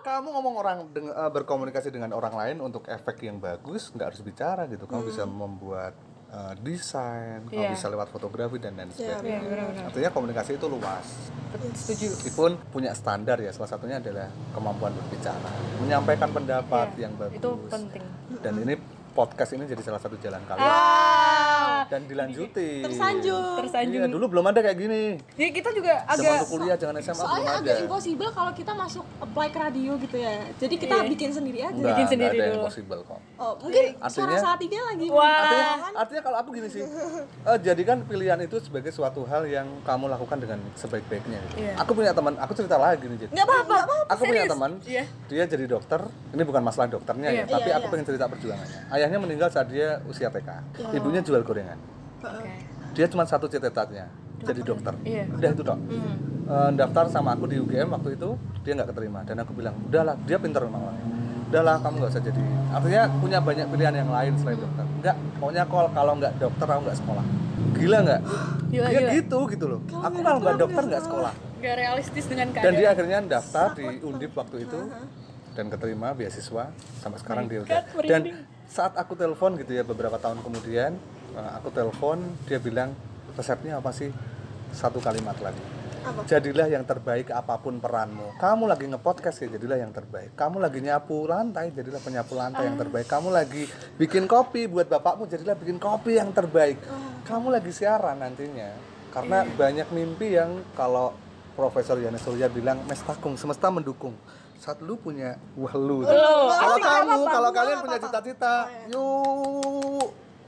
kamu 0.03 0.29
ngomong 0.31 0.55
orang 0.57 0.79
deng- 0.91 1.13
eh, 1.13 1.31
berkomunikasi 1.31 1.89
dengan 1.89 2.13
orang 2.13 2.33
lain 2.33 2.57
untuk 2.59 2.85
efek 2.87 3.21
yang 3.23 3.37
bagus, 3.37 3.89
nggak 3.91 4.07
harus 4.09 4.21
bicara 4.21 4.65
gitu. 4.65 4.85
Kamu 4.85 5.05
bisa 5.05 5.25
membuat 5.25 5.93
eh, 6.35 6.55
desain, 6.59 7.41
kamu 7.45 7.55
Iya. 7.57 7.71
bisa 7.71 7.87
lewat 7.87 8.09
fotografi 8.09 8.59
dan 8.59 8.75
lain 8.75 8.91
Iya, 8.91 9.17
sebagainya. 9.17 9.87
Artinya 9.87 10.11
komunikasi 10.11 10.51
itu 10.55 10.67
luas. 10.67 11.07
Setuju. 11.73 12.11
meskipun 12.11 12.51
punya 12.69 12.91
standar 12.93 13.39
ya 13.39 13.49
salah 13.49 13.71
satunya 13.71 13.97
adalah 13.97 14.27
kemampuan 14.51 14.91
berbicara 14.93 15.51
menyampaikan 15.79 16.27
pendapat 16.29 16.91
Iya, 16.93 17.01
yang 17.01 17.15
bagus 17.15 17.39
itu 17.39 17.51
penting. 17.71 18.03
dan 18.43 18.55
ini 18.59 18.75
podcast 19.09 19.55
ini 19.55 19.63
jadi 19.65 19.79
salah 19.81 20.03
satu 20.03 20.19
jalan 20.19 20.43
kalian 20.43 20.67
Ah, 20.67 20.75
dan 21.95 22.03
dilanjutin. 22.05 22.83
Tersanjung. 22.83 23.55
tersanjung 23.57 24.03
Iya, 24.03 24.11
dulu 24.11 24.25
belum 24.29 24.45
ada 24.45 24.59
kayak 24.61 24.75
gini. 24.77 25.03
jadi 25.33 25.51
kita 25.53 25.71
juga 25.71 25.95
Zaman 26.05 26.11
agak 26.17 26.35
lu 26.35 26.47
kuliah 26.51 26.75
jangan 26.75 26.95
SMA 26.99 27.15
belum 27.15 27.23
Soalnya 27.25 27.53
ada. 27.53 27.63
agak 27.63 27.77
impossible 27.81 28.31
kalau 28.31 28.53
kita 28.53 28.73
masuk 28.75 29.05
apply 29.21 29.49
ke 29.49 29.59
radio 29.61 29.93
gitu 29.97 30.17
ya. 30.17 30.35
Jadi 30.57 30.75
kita 30.77 30.97
Iya. 30.97 31.09
bikin 31.09 31.31
sendiri 31.31 31.59
aja. 31.61 31.71
Enggak, 31.73 31.91
Bikin 31.93 32.07
sendiri 32.09 32.37
ada 32.37 32.51
dulu. 32.51 32.65
possible 32.65 33.01
kok. 33.05 33.21
Oh, 33.37 33.53
mungkin 33.61 33.85
suara 34.05 34.11
Artinya- 34.27 34.43
saat 34.43 34.59
tiga 34.59 34.79
lagi. 34.83 35.07
Wah. 35.09 35.23
Artinya, 35.25 35.71
artinya 35.97 36.23
kalau 36.23 36.37
aku 36.37 36.49
gini 36.53 36.69
sih, 36.69 36.83
eh, 36.83 37.59
jadikan 37.61 37.99
pilihan 38.03 38.39
itu 38.41 38.57
sebagai 38.59 38.91
suatu 38.91 39.23
hal 39.25 39.47
yang 39.47 39.67
kamu 39.83 40.05
lakukan 40.09 40.39
dengan 40.39 40.59
sebaik-baiknya. 40.75 41.39
gitu. 41.45 41.57
Iya. 41.61 41.73
Aku 41.77 41.93
punya 41.93 42.11
teman, 42.11 42.35
aku 42.35 42.53
cerita 42.53 42.75
lagi 42.77 43.05
nih, 43.05 43.17
Jit. 43.17 43.31
Nggak 43.31 43.45
apa-apa. 43.45 43.77
Aku 44.09 44.23
punya 44.23 44.43
serius? 44.43 44.53
teman, 44.53 44.71
Iya. 44.83 45.05
dia 45.27 45.45
jadi 45.47 45.65
dokter. 45.69 46.01
Ini 46.31 46.43
bukan 46.43 46.61
masalah 46.61 46.89
dokternya 46.89 47.29
Iya. 47.29 47.39
ya, 47.39 47.45
tapi 47.49 47.69
Iya, 47.69 47.75
aku 47.75 47.85
iya. 47.85 47.93
pengen 47.93 48.07
cerita 48.07 48.25
perjuangannya. 48.27 48.81
Ayahnya 48.89 49.19
meninggal 49.19 49.49
saat 49.49 49.69
dia 49.69 49.89
usia 50.05 50.29
TK. 50.29 50.49
Ibunya 50.91 51.21
jual 51.21 51.43
gorengan. 51.43 51.79
Dia 52.95 53.07
cuma 53.11 53.27
satu 53.27 53.51
cita-citanya, 53.51 54.07
jadi 54.43 54.61
dokter. 54.63 54.95
Iya. 55.03 55.25
Udah 55.35 55.51
itu 55.51 55.63
dong. 55.67 55.81
Eh, 56.45 56.71
daftar 56.77 57.09
sama 57.09 57.33
aku 57.33 57.49
di 57.49 57.57
UGM 57.57 57.89
waktu 57.91 58.21
itu, 58.21 58.37
dia 58.63 58.73
nggak 58.77 58.93
keterima. 58.93 59.25
Dan 59.25 59.41
aku 59.41 59.57
bilang, 59.57 59.75
udahlah, 59.89 60.15
dia 60.29 60.37
pintar 60.37 60.63
memang 60.69 60.93
orangnya. 60.93 61.07
Udahlah, 61.49 61.77
kamu 61.81 61.95
nggak 62.05 62.13
usah 62.13 62.23
jadi. 62.23 62.43
Artinya 62.71 63.03
punya 63.17 63.39
banyak 63.41 63.67
pilihan 63.73 63.95
yang 63.97 64.11
lain 64.13 64.33
selain 64.37 64.59
dokter. 64.61 64.85
Enggak, 64.85 65.17
pokoknya 65.41 65.63
kalau 65.67 65.91
kalau 65.97 66.13
nggak 66.21 66.33
dokter, 66.37 66.67
aku 66.69 66.81
nggak 66.85 66.99
sekolah. 67.01 67.25
Gila 67.75 67.99
nggak? 68.05 68.21
Gila, 68.71 68.89
gila. 68.91 69.11
gitu 69.17 69.39
gitu 69.51 69.65
loh. 69.67 69.81
Aku 69.89 70.19
kalau 70.21 70.39
nggak 70.45 70.57
dokter 70.61 70.83
nggak 70.85 71.03
sekolah. 71.09 71.33
Gak 71.65 71.77
realistis 71.81 72.25
dengan 72.29 72.47
Dan 72.53 72.55
keadaan 72.61 72.77
dia 72.77 72.89
akhirnya 72.93 73.19
daftar 73.25 73.69
di 73.73 73.87
Undip 74.05 74.37
waktu 74.37 74.69
itu 74.69 74.81
dan 75.57 75.67
keterima 75.73 76.13
beasiswa 76.13 76.65
sampai 77.01 77.19
sekarang 77.25 77.49
dia 77.49 77.65
udah. 77.65 77.83
Dan 78.05 78.45
saat 78.69 78.93
aku 79.01 79.17
telepon 79.17 79.57
gitu 79.57 79.73
ya 79.73 79.81
beberapa 79.87 80.21
tahun 80.21 80.45
kemudian, 80.45 80.99
eh, 81.35 81.51
aku 81.59 81.69
telepon 81.75 82.19
dia 82.47 82.59
bilang 82.63 82.95
resepnya 83.35 83.79
apa 83.83 83.91
sih? 83.91 84.11
Satu 84.75 84.99
kalimat 84.99 85.39
lagi. 85.39 85.63
Jadilah 86.29 86.69
yang 86.69 86.85
terbaik 86.85 87.33
apa 87.33 87.57
pun 87.57 87.81
peranmu. 87.81 88.37
Kamu 88.37 88.69
lagi 88.69 88.85
ngepodcast 88.85 89.41
ya 89.41 89.57
jadilah 89.57 89.81
yang 89.81 89.89
terbaik. 89.89 90.37
Kamu 90.37 90.61
lagi 90.61 90.85
nyapu 90.85 91.25
lantai 91.25 91.73
jadilah 91.73 91.97
penyapu 92.03 92.37
lantai 92.37 92.69
yang 92.69 92.77
terbaik. 92.77 93.09
Kamu 93.09 93.33
lagi 93.33 93.65
bikin 93.97 94.29
kopi 94.29 94.69
buat 94.69 94.85
bapakmu 94.85 95.25
jadilah 95.25 95.57
bikin 95.57 95.81
kopi 95.81 96.21
yang 96.21 96.29
terbaik. 96.37 96.77
Kamu 97.25 97.49
lagi 97.49 97.73
siaran 97.73 98.21
nantinya. 98.21 98.77
Karena 99.17 99.49
banyak 99.49 99.89
mimpi 99.95 100.37
yang 100.37 100.61
kalau 100.77 101.17
Profesor 101.55 101.97
Yani 102.03 102.19
Surya 102.19 102.51
bilang 102.51 102.83
mestakung 102.85 103.39
semesta 103.39 103.71
mendukung. 103.71 104.13
Saat 104.61 104.83
lu 104.83 104.99
punya 104.99 105.39
wah 105.57 105.73
lu. 105.73 106.03
kalau 106.05 106.79
kamu, 106.83 107.21
kalau 107.31 107.51
kalian 107.55 107.79
punya 107.81 107.99
cita-cita, 108.03 108.55
yuk 108.91 109.84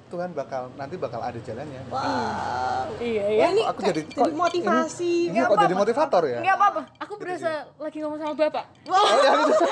Tuhan 0.06 0.30
bakal 0.30 0.70
nanti 0.78 0.94
bakal 0.94 1.18
ada 1.18 1.34
jalannya. 1.42 1.82
iya 1.82 1.90
Wah, 1.90 2.86
ya 3.26 3.46
ini 3.50 3.62
aku 3.66 3.80
jadi 3.82 4.02
jadi, 4.06 4.30
motivasi. 4.30 5.12
Ini, 5.28 5.34
ini 5.34 5.48
kok 5.50 5.58
jadi 5.58 5.74
motivator 5.74 6.22
ya? 6.24 6.38
nggak 6.40 6.56
apa-apa 6.56 6.82
aku 7.02 7.12
berasa 7.18 7.50
lagi 7.76 7.98
ngomong 7.98 8.18
sama 8.22 8.34
bapak 8.38 8.64
Wah, 8.86 9.02
Oh 9.02 9.18
ya 9.18 9.30
gitu. 9.34 9.64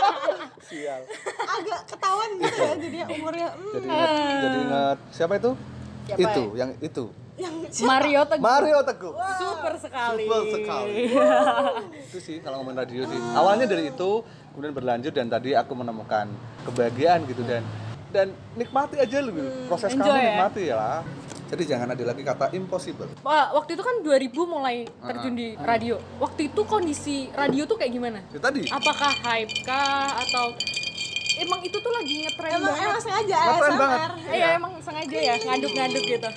Sial. 0.72 1.00
agak 1.44 1.80
ketahuan 1.84 2.30
gitu 2.40 2.56
ya 2.56 2.74
jadi 2.80 2.96
umurnya 3.12 3.48
hmm, 3.52 3.72
Jadi 3.74 3.84
ingat, 3.84 4.08
jadi 4.40 4.58
ingat 4.64 4.98
siapa 5.12 5.32
itu? 5.36 5.50
Siapa 6.04 6.20
itu, 6.20 6.42
yang 6.54 6.70
itu. 6.80 7.04
yang 7.34 7.54
Mario 7.82 8.20
Teguh 8.24 8.40
Mario 8.40 8.78
Teguh. 8.82 9.12
super 9.36 9.74
sekali 9.76 10.24
Super 10.24 10.44
sekali. 10.54 10.94
itu 12.08 12.18
sih 12.18 12.36
kalau 12.40 12.62
ngomongin 12.62 12.78
radio 12.80 13.02
sih. 13.04 13.18
Awalnya 13.34 13.66
dari 13.66 13.90
itu, 13.90 14.10
kemudian 14.54 14.70
berlanjut 14.70 15.10
dan 15.10 15.26
tadi 15.26 15.50
aku 15.52 15.74
menemukan 15.74 16.30
kebahagiaan 16.62 17.26
gitu 17.26 17.42
dan 17.42 17.66
dan 18.14 18.30
nikmati 18.54 18.94
aja 18.94 19.18
lu 19.18 19.34
proses 19.66 19.90
enjoy 19.90 20.06
kamu 20.06 20.22
ya. 20.22 20.30
nikmati 20.30 20.62
ya 20.70 20.76
lah. 20.78 21.00
Jadi 21.44 21.62
jangan 21.66 21.92
ada 21.92 22.02
lagi 22.02 22.22
kata 22.22 22.46
impossible. 22.50 23.10
Wah, 23.20 23.52
waktu 23.52 23.74
itu 23.74 23.82
kan 23.82 24.00
2000 24.00 24.32
mulai 24.48 24.86
terjun 24.88 25.34
di 25.34 25.58
radio. 25.60 25.98
Waktu 26.16 26.48
itu 26.48 26.62
kondisi 26.64 27.28
radio 27.30 27.62
tuh 27.62 27.76
kayak 27.76 27.92
gimana? 27.92 28.18
Itu 28.30 28.40
tadi 28.40 28.64
Apakah 28.66 29.12
hype 29.12 29.52
kah 29.62 30.18
atau 30.18 30.54
emang 31.36 31.60
itu 31.60 31.76
tuh 31.76 31.92
lagi 31.92 32.24
ngetren 32.24 32.50
emang 32.54 32.64
banget? 32.64 32.86
emang 32.86 33.02
sengaja 33.02 33.36
Ngetren 33.36 33.70
ASMR. 33.70 33.82
banget. 33.82 34.00
Iya, 34.30 34.46
emang 34.56 34.72
sengaja 34.80 35.18
ya 35.20 35.34
ngaduk-ngaduk 35.36 36.02
gitu. 36.06 36.30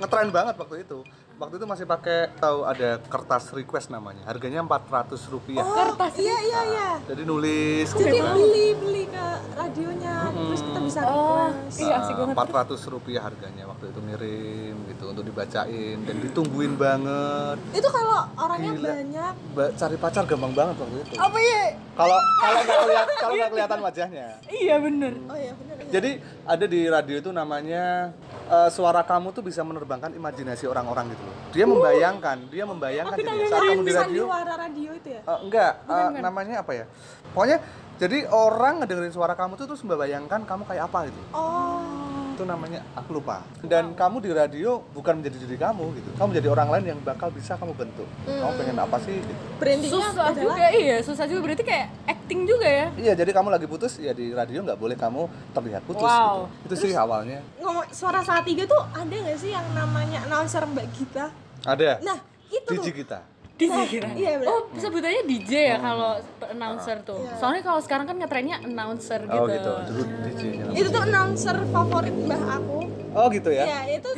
ngetren 0.00 0.28
banget 0.32 0.54
waktu 0.58 0.76
itu. 0.80 0.98
Waktu 1.40 1.56
itu 1.56 1.64
masih 1.64 1.86
pakai 1.86 2.28
tahu 2.36 2.68
ada 2.68 3.00
kertas 3.02 3.48
request 3.50 3.88
namanya. 3.88 4.20
Harganya 4.24 4.60
400 4.60 5.08
rupiah. 5.26 5.64
Kertas 5.64 6.12
iya 6.14 6.36
iya 6.38 6.60
iya 6.68 6.88
Jadi 7.02 7.22
nulis 7.24 7.88
jadi 7.90 8.12
gitu. 8.12 8.28
beli 8.30 8.68
beli 8.76 9.04
ke 9.06 9.26
radionya 9.50 10.16
terus 10.30 10.60
kita 10.60 10.80
bisa 10.80 11.00
Oh, 11.02 11.48
request 11.48 11.80
iya 11.80 11.94
asik 11.98 12.14
banget. 12.14 12.34
400 12.36 12.92
rupiah 12.92 13.22
harganya 13.24 13.64
waktu 13.64 13.88
itu 13.88 14.00
ngirim 14.02 14.76
gitu 14.86 15.04
untuk 15.06 15.24
dibacain 15.24 15.96
dan 15.98 16.16
ditungguin 16.20 16.76
banget. 16.76 17.56
itu 17.72 17.88
kalau 17.88 18.20
orangnya 18.36 18.72
Gila. 18.74 18.88
banyak 18.92 19.32
Ba- 19.56 19.72
cari 19.74 19.96
pacar 19.96 20.24
gampang 20.26 20.52
banget 20.52 20.76
waktu 20.76 20.96
itu. 21.00 21.14
Apa 21.16 21.38
ya? 21.40 21.62
Kalau 21.90 22.18
kalau 22.36 22.60
nggak 22.60 22.78
keliat, 22.78 23.06
kalau 23.16 23.34
nggak 23.34 23.50
kelihatan 23.50 23.78
wajahnya. 23.80 24.26
Iya 24.46 24.74
bener. 24.76 25.12
oh 25.24 25.36
iya 25.38 25.52
benar 25.54 25.76
iya. 25.78 25.88
Jadi 25.90 26.10
ada 26.44 26.64
di 26.66 26.80
radio 26.86 27.16
itu 27.16 27.30
namanya 27.30 28.12
eh, 28.50 28.68
suara 28.74 29.06
kamu 29.06 29.30
tuh 29.30 29.42
bisa 29.46 29.62
menerbangkan 29.62 30.10
imajinasi 30.10 30.66
orang-orang 30.66 31.14
gitu 31.14 31.22
loh. 31.22 31.36
Dia 31.54 31.64
membayangkan, 31.70 32.38
dia 32.50 32.64
membayangkan 32.66 33.16
jadi 33.16 33.46
saat 33.46 33.62
kamu 33.62 33.82
di 33.86 33.92
radio. 33.94 34.02
sandiwara 34.26 34.54
radio 34.58 34.90
itu 34.90 35.08
ya 35.14 35.20
Eh, 35.22 35.38
enggak, 35.46 35.72
eh, 35.86 36.08
namanya 36.18 36.54
apa 36.66 36.72
ya? 36.74 36.84
Pokoknya 37.30 37.58
jadi 38.00 38.18
orang 38.32 38.80
ngedengerin 38.82 39.12
suara 39.12 39.36
kamu 39.36 39.54
tuh 39.54 39.66
terus 39.70 39.82
membayangkan 39.84 40.42
kamu 40.48 40.62
kayak 40.66 40.88
apa 40.88 40.98
gitu. 41.12 41.20
oh 41.36 41.99
Itu 42.40 42.48
namanya 42.48 42.80
aku 42.96 43.20
lupa. 43.20 43.44
Dan 43.60 43.92
kamu 43.92 44.24
di 44.24 44.32
radio 44.32 44.80
bukan 44.96 45.20
menjadi 45.20 45.44
diri 45.44 45.60
kamu 45.60 45.92
gitu. 45.92 46.08
Kamu 46.16 46.32
menjadi 46.32 46.48
orang 46.48 46.68
lain 46.72 46.84
yang 46.96 46.98
bakal 47.04 47.28
bisa 47.28 47.52
kamu 47.60 47.76
bentuk. 47.76 48.08
Kamu 48.24 48.52
pengen 48.56 48.80
apa 48.80 48.96
sih 49.04 49.12
gitu. 49.20 49.44
brandingnya 49.60 50.08
Susah 50.08 50.32
juga, 50.32 50.66
iya 50.72 50.96
susah 51.04 51.24
juga 51.28 51.40
berarti 51.44 51.64
kayak 51.68 51.86
acting 52.08 52.48
juga 52.48 52.64
ya. 52.64 52.86
Iya, 52.96 53.12
jadi 53.12 53.30
kamu 53.36 53.52
lagi 53.52 53.68
putus 53.68 54.00
ya 54.00 54.16
di 54.16 54.32
radio 54.32 54.64
nggak 54.64 54.80
boleh 54.80 54.96
kamu 54.96 55.28
terlihat 55.52 55.84
putus 55.84 56.00
Wow. 56.00 56.48
gitu. 56.64 56.72
Itu 56.72 56.74
sih 56.80 56.96
awalnya. 56.96 57.44
ngomong 57.60 57.84
suara 57.92 58.24
saat 58.24 58.48
tiga 58.48 58.64
tuh 58.64 58.80
ada 58.88 59.12
nggak 59.12 59.36
sih 59.36 59.52
yang 59.52 59.68
namanya 59.76 60.24
announcer 60.24 60.64
Mbak 60.64 60.86
Gita? 60.96 61.28
Ada. 61.68 62.00
Nah 62.00 62.24
itu 62.48 62.72
DJ 62.72 62.88
tuh. 62.88 62.94
kita. 63.04 63.18
DJ 63.60 63.76
kira. 63.92 64.08
Iya 64.16 64.32
benar. 64.40 64.48
Oh, 64.48 64.60
sebutannya 64.72 65.22
DJ 65.28 65.52
ya 65.52 65.76
kalau 65.78 66.12
announcer 66.48 66.96
tuh. 67.04 67.20
Soalnya 67.36 67.62
kalau 67.62 67.80
sekarang 67.84 68.06
kan 68.08 68.16
ngetrennya 68.16 68.56
announcer 68.64 69.20
gitu. 69.28 69.36
Oh 69.36 69.46
gitu. 69.46 69.72
Dulu 69.92 70.02
DJ-nya. 70.24 70.64
Itu 70.72 70.88
tuh 70.88 71.02
announcer 71.04 71.56
favorit 71.68 72.14
mbah 72.16 72.42
aku. 72.56 72.78
Oh 73.10 73.26
gitu 73.28 73.50
ya. 73.52 73.64
Ya 73.68 73.80
itu 74.00 74.10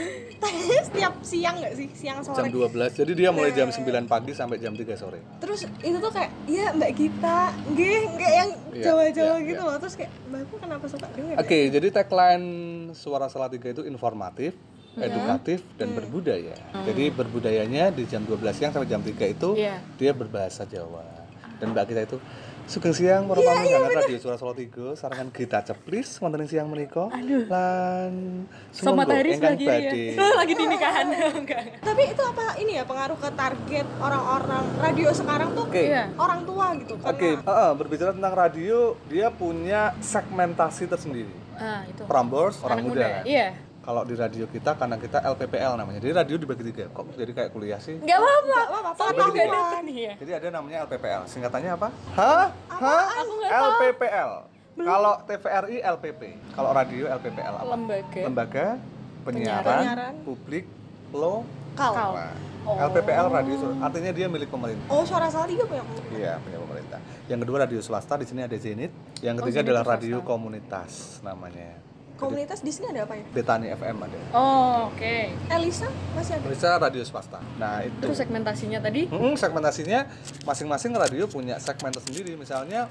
setiap 0.87 1.15
siang 1.27 1.59
nggak 1.59 1.75
sih 1.75 1.89
siang 1.97 2.23
Jam 2.23 2.47
sore. 2.47 2.49
12. 2.49 3.01
Jadi 3.03 3.13
dia 3.19 3.31
mulai 3.35 3.51
jam 3.51 3.69
9 3.69 3.83
pagi 4.07 4.33
sampai 4.37 4.57
jam 4.63 4.77
3 4.77 4.85
sore. 4.95 5.19
Terus 5.43 5.67
itu 5.83 5.97
tuh 5.99 6.13
kayak 6.13 6.31
iya 6.47 6.71
Mbak 6.77 6.93
Gita, 6.95 7.41
nggih 7.73 7.99
nggak 8.15 8.33
yang 8.33 8.51
Iya, 8.73 8.85
Jawa-Jawa 8.89 9.37
iya, 9.37 9.49
gitu 9.53 9.63
iya. 9.63 9.69
loh. 9.69 9.77
Terus 9.77 9.95
kayak 10.01 10.13
mbakku 10.33 10.57
kenapa 10.57 10.85
suka 10.89 11.07
denger? 11.13 11.37
Oke, 11.37 11.59
jadi 11.69 11.87
tagline 11.93 12.47
Suara 12.97 13.29
Salatiga 13.29 13.69
itu 13.69 13.85
informatif, 13.85 14.57
edukatif, 14.95 15.65
dan 15.75 15.93
berbudaya. 15.93 16.53
Jadi 16.83 17.09
berbudayanya 17.09 17.89
di 17.89 18.05
jam 18.05 18.23
12 18.23 18.53
siang 18.53 18.71
sampai 18.71 18.87
jam 18.87 19.01
3 19.01 19.25
itu 19.27 19.57
Iya. 19.57 19.81
dia 19.97 20.13
berbahasa 20.13 20.65
Jawa. 20.65 21.05
Dan 21.57 21.73
Mbak 21.73 21.85
kita 21.89 22.03
itu 22.05 22.19
Sugeng 22.63 22.95
siang 22.95 23.27
para 23.27 23.43
pamirsa 23.43 23.75
sangat 23.75 23.91
radio 23.99 24.17
Suara 24.17 24.39
Salatiga 24.39 24.95
sarangan 24.95 25.35
kita 25.35 25.67
ceplis 25.67 26.15
wonten 26.23 26.47
siang 26.47 26.71
menika 26.71 27.11
lan 27.51 28.47
Sama 28.71 29.03
kiri 29.03 29.35
badhe. 29.35 30.15
ya. 30.15 30.27
Lagi 30.39 30.55
di 30.55 30.65
nikahan. 30.65 31.07
Enggak. 31.37 31.83
Tapi 31.83 32.03
itu 32.07 32.23
apa 32.23 32.55
ini 32.57 32.79
ya 32.79 32.87
pengaruh 32.87 33.19
ke 33.19 33.29
target 33.35 33.87
orang-orang 33.99 34.65
radio 34.79 35.11
sekarang 35.11 35.59
tuh 35.59 35.67
Oke. 35.67 35.91
Iya. 35.91 36.15
orang 36.15 36.41
tua 36.47 36.67
gitu? 36.79 36.95
Oke, 37.03 37.31
heeh, 37.35 37.71
berbicara 37.75 38.15
tentang 38.15 38.35
radio, 38.39 38.95
dia 39.07 39.29
punya 39.29 39.99
segmentasi 39.99 40.87
tersendiri. 40.87 41.35
Ah, 41.59 41.83
itu. 41.85 42.07
Prambors 42.07 42.63
orang 42.63 42.79
Anak 42.79 42.89
muda, 42.89 43.07
kan. 43.11 43.25
Iya. 43.27 43.49
Kalau 43.83 44.07
di 44.07 44.15
radio 44.15 44.47
kita 44.47 44.79
karena 44.79 44.95
kita 44.95 45.19
LPPL 45.27 45.75
namanya. 45.75 45.99
Jadi 45.99 46.15
radio 46.15 46.37
dibagi 46.39 46.63
tiga. 46.63 46.87
Kok 46.95 47.19
jadi 47.19 47.33
kayak 47.35 47.51
kuliah 47.51 47.83
sih? 47.83 47.99
Enggak 47.99 48.23
apa-apa. 48.23 48.95
apa-apa. 48.95 49.83
Ya. 49.91 50.15
Jadi 50.23 50.31
ada 50.33 50.49
namanya 50.55 50.87
LPPL. 50.87 51.27
Singkatannya 51.27 51.71
apa? 51.75 51.89
Hah? 52.15 52.47
Hah? 52.71 53.05
Aku 53.21 53.33
nggak 53.37 53.51
tahu. 53.51 53.67
LPPL. 53.69 54.31
Kalau 54.73 55.15
TVRI 55.27 55.77
LPP. 55.83 56.23
Kalau 56.55 56.71
radio 56.71 57.05
LPPL 57.11 57.55
apa? 57.59 57.67
Lembaga. 57.69 58.21
Lembaga 58.23 58.67
penyiaran, 59.23 59.79
Penyiaran. 59.79 60.15
publik 60.23 60.65
lo. 61.11 61.43
Kal. 61.75 61.93
Kal. 61.93 62.13
Nah, 62.17 62.35
Oh. 62.63 62.79
LPPL 62.79 63.27
radio 63.27 63.59
artinya 63.83 64.15
dia 64.15 64.31
milik 64.31 64.47
pemerintah. 64.47 64.87
Oh 64.87 65.03
suara 65.03 65.27
salah 65.27 65.51
tiga 65.51 65.67
punya. 65.67 65.83
Iya, 66.15 66.39
punya 66.39 66.63
pemerintah. 66.63 67.03
Yang 67.27 67.41
kedua 67.43 67.57
radio 67.67 67.81
swasta 67.83 68.15
di 68.15 68.23
sini 68.23 68.47
ada 68.47 68.55
Zenit. 68.55 68.95
Yang 69.19 69.35
Oh, 69.35 69.41
ketiga 69.43 69.59
Zenit 69.59 69.67
adalah 69.67 69.85
radio 69.99 70.17
swasta. 70.23 70.31
komunitas 70.31 70.93
namanya. 71.27 71.75
Komunitas 72.23 72.63
di 72.63 72.71
sini 72.71 72.87
ada 72.95 73.03
apa 73.03 73.19
ya? 73.19 73.25
Betani 73.35 73.67
FM 73.75 73.99
ada. 73.99 74.19
Oh, 74.31 74.95
oke. 74.95 75.15
Elisa 75.51 75.91
masih 76.15 76.39
ada. 76.39 76.47
Indonesia 76.47 76.71
radio 76.79 77.03
swasta. 77.03 77.43
Nah 77.59 77.83
itu. 77.83 77.99
Terus 77.99 78.19
segmentasinya 78.23 78.79
tadi? 78.79 79.11
Hmm, 79.11 79.35
segmentasinya 79.35 80.07
masing-masing 80.47 80.95
radio 80.95 81.27
punya 81.27 81.59
segmen 81.59 81.91
tersendiri. 81.91 82.39
Misalnya 82.39 82.87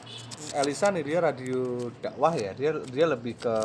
Elisa 0.51 0.91
nih 0.91 1.03
dia 1.07 1.19
radio 1.23 1.87
dakwah 2.03 2.35
ya. 2.35 2.51
Dia 2.51 2.83
dia 2.83 3.05
lebih 3.07 3.39
ke 3.39 3.55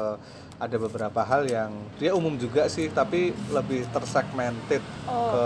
ada 0.56 0.76
beberapa 0.80 1.20
hal 1.20 1.44
yang 1.50 1.68
dia 2.00 2.16
umum 2.16 2.32
juga 2.38 2.64
sih, 2.70 2.88
tapi 2.88 3.34
lebih 3.52 3.84
tersegmented 3.92 4.80
Oh, 5.04 5.34
ke 5.34 5.44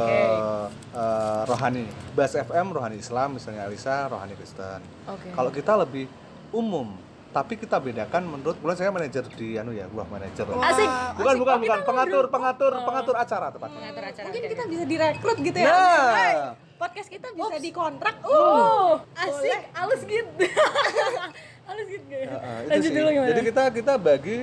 eh, 0.94 1.42
rohani. 1.48 1.88
Bas 2.14 2.36
FM 2.36 2.70
rohani 2.70 3.00
Islam, 3.00 3.40
misalnya 3.40 3.66
Elisa 3.66 4.06
rohani 4.06 4.36
Kristen. 4.36 4.84
Oke. 5.08 5.32
Kalau 5.34 5.50
kita 5.50 5.74
lebih 5.80 6.06
umum, 6.54 6.94
tapi 7.30 7.54
kita 7.54 7.78
bedakan 7.78 8.26
menurut 8.26 8.58
bulan 8.58 8.74
saya 8.74 8.90
manajer 8.90 9.22
di 9.30 9.54
anu 9.54 9.70
ya, 9.70 9.86
buah 9.86 10.02
manajer. 10.04 10.42
Asik. 10.42 10.88
Bukan 11.14 11.34
bukan 11.38 11.54
Oh, 11.54 11.60
bukan 11.60 11.80
pengatur 11.86 12.24
pengatur 12.26 12.72
pengatur 12.82 13.14
acara 13.14 13.46
tepatnya. 13.48 13.78
Pengatur 13.80 14.04
acara. 14.04 14.24
Mungkin 14.26 14.42
kita 14.48 14.64
bisa 14.66 14.84
direkrut 14.84 15.38
gitu 15.38 15.58
ya. 15.58 15.70
Nah. 15.70 16.52
Podcast 16.74 17.06
kita 17.06 17.28
bisa 17.30 17.56
dikontrak. 17.56 18.14
Uh, 18.20 18.30
Oh, 18.30 18.90
Boleh. 18.98 19.22
asik, 19.22 19.60
halus 19.70 20.02
gitu. 20.02 20.44
halus 21.68 21.86
gitu. 21.86 22.04
Heeh, 22.08 22.26
itu 22.58 22.68
Lanjut 22.68 22.90
sih. 22.90 22.96
dulu 22.96 23.08
gimana? 23.10 23.28
Jadi 23.28 23.42
kita 23.44 23.62
kita 23.70 23.92
bagi 23.94 24.36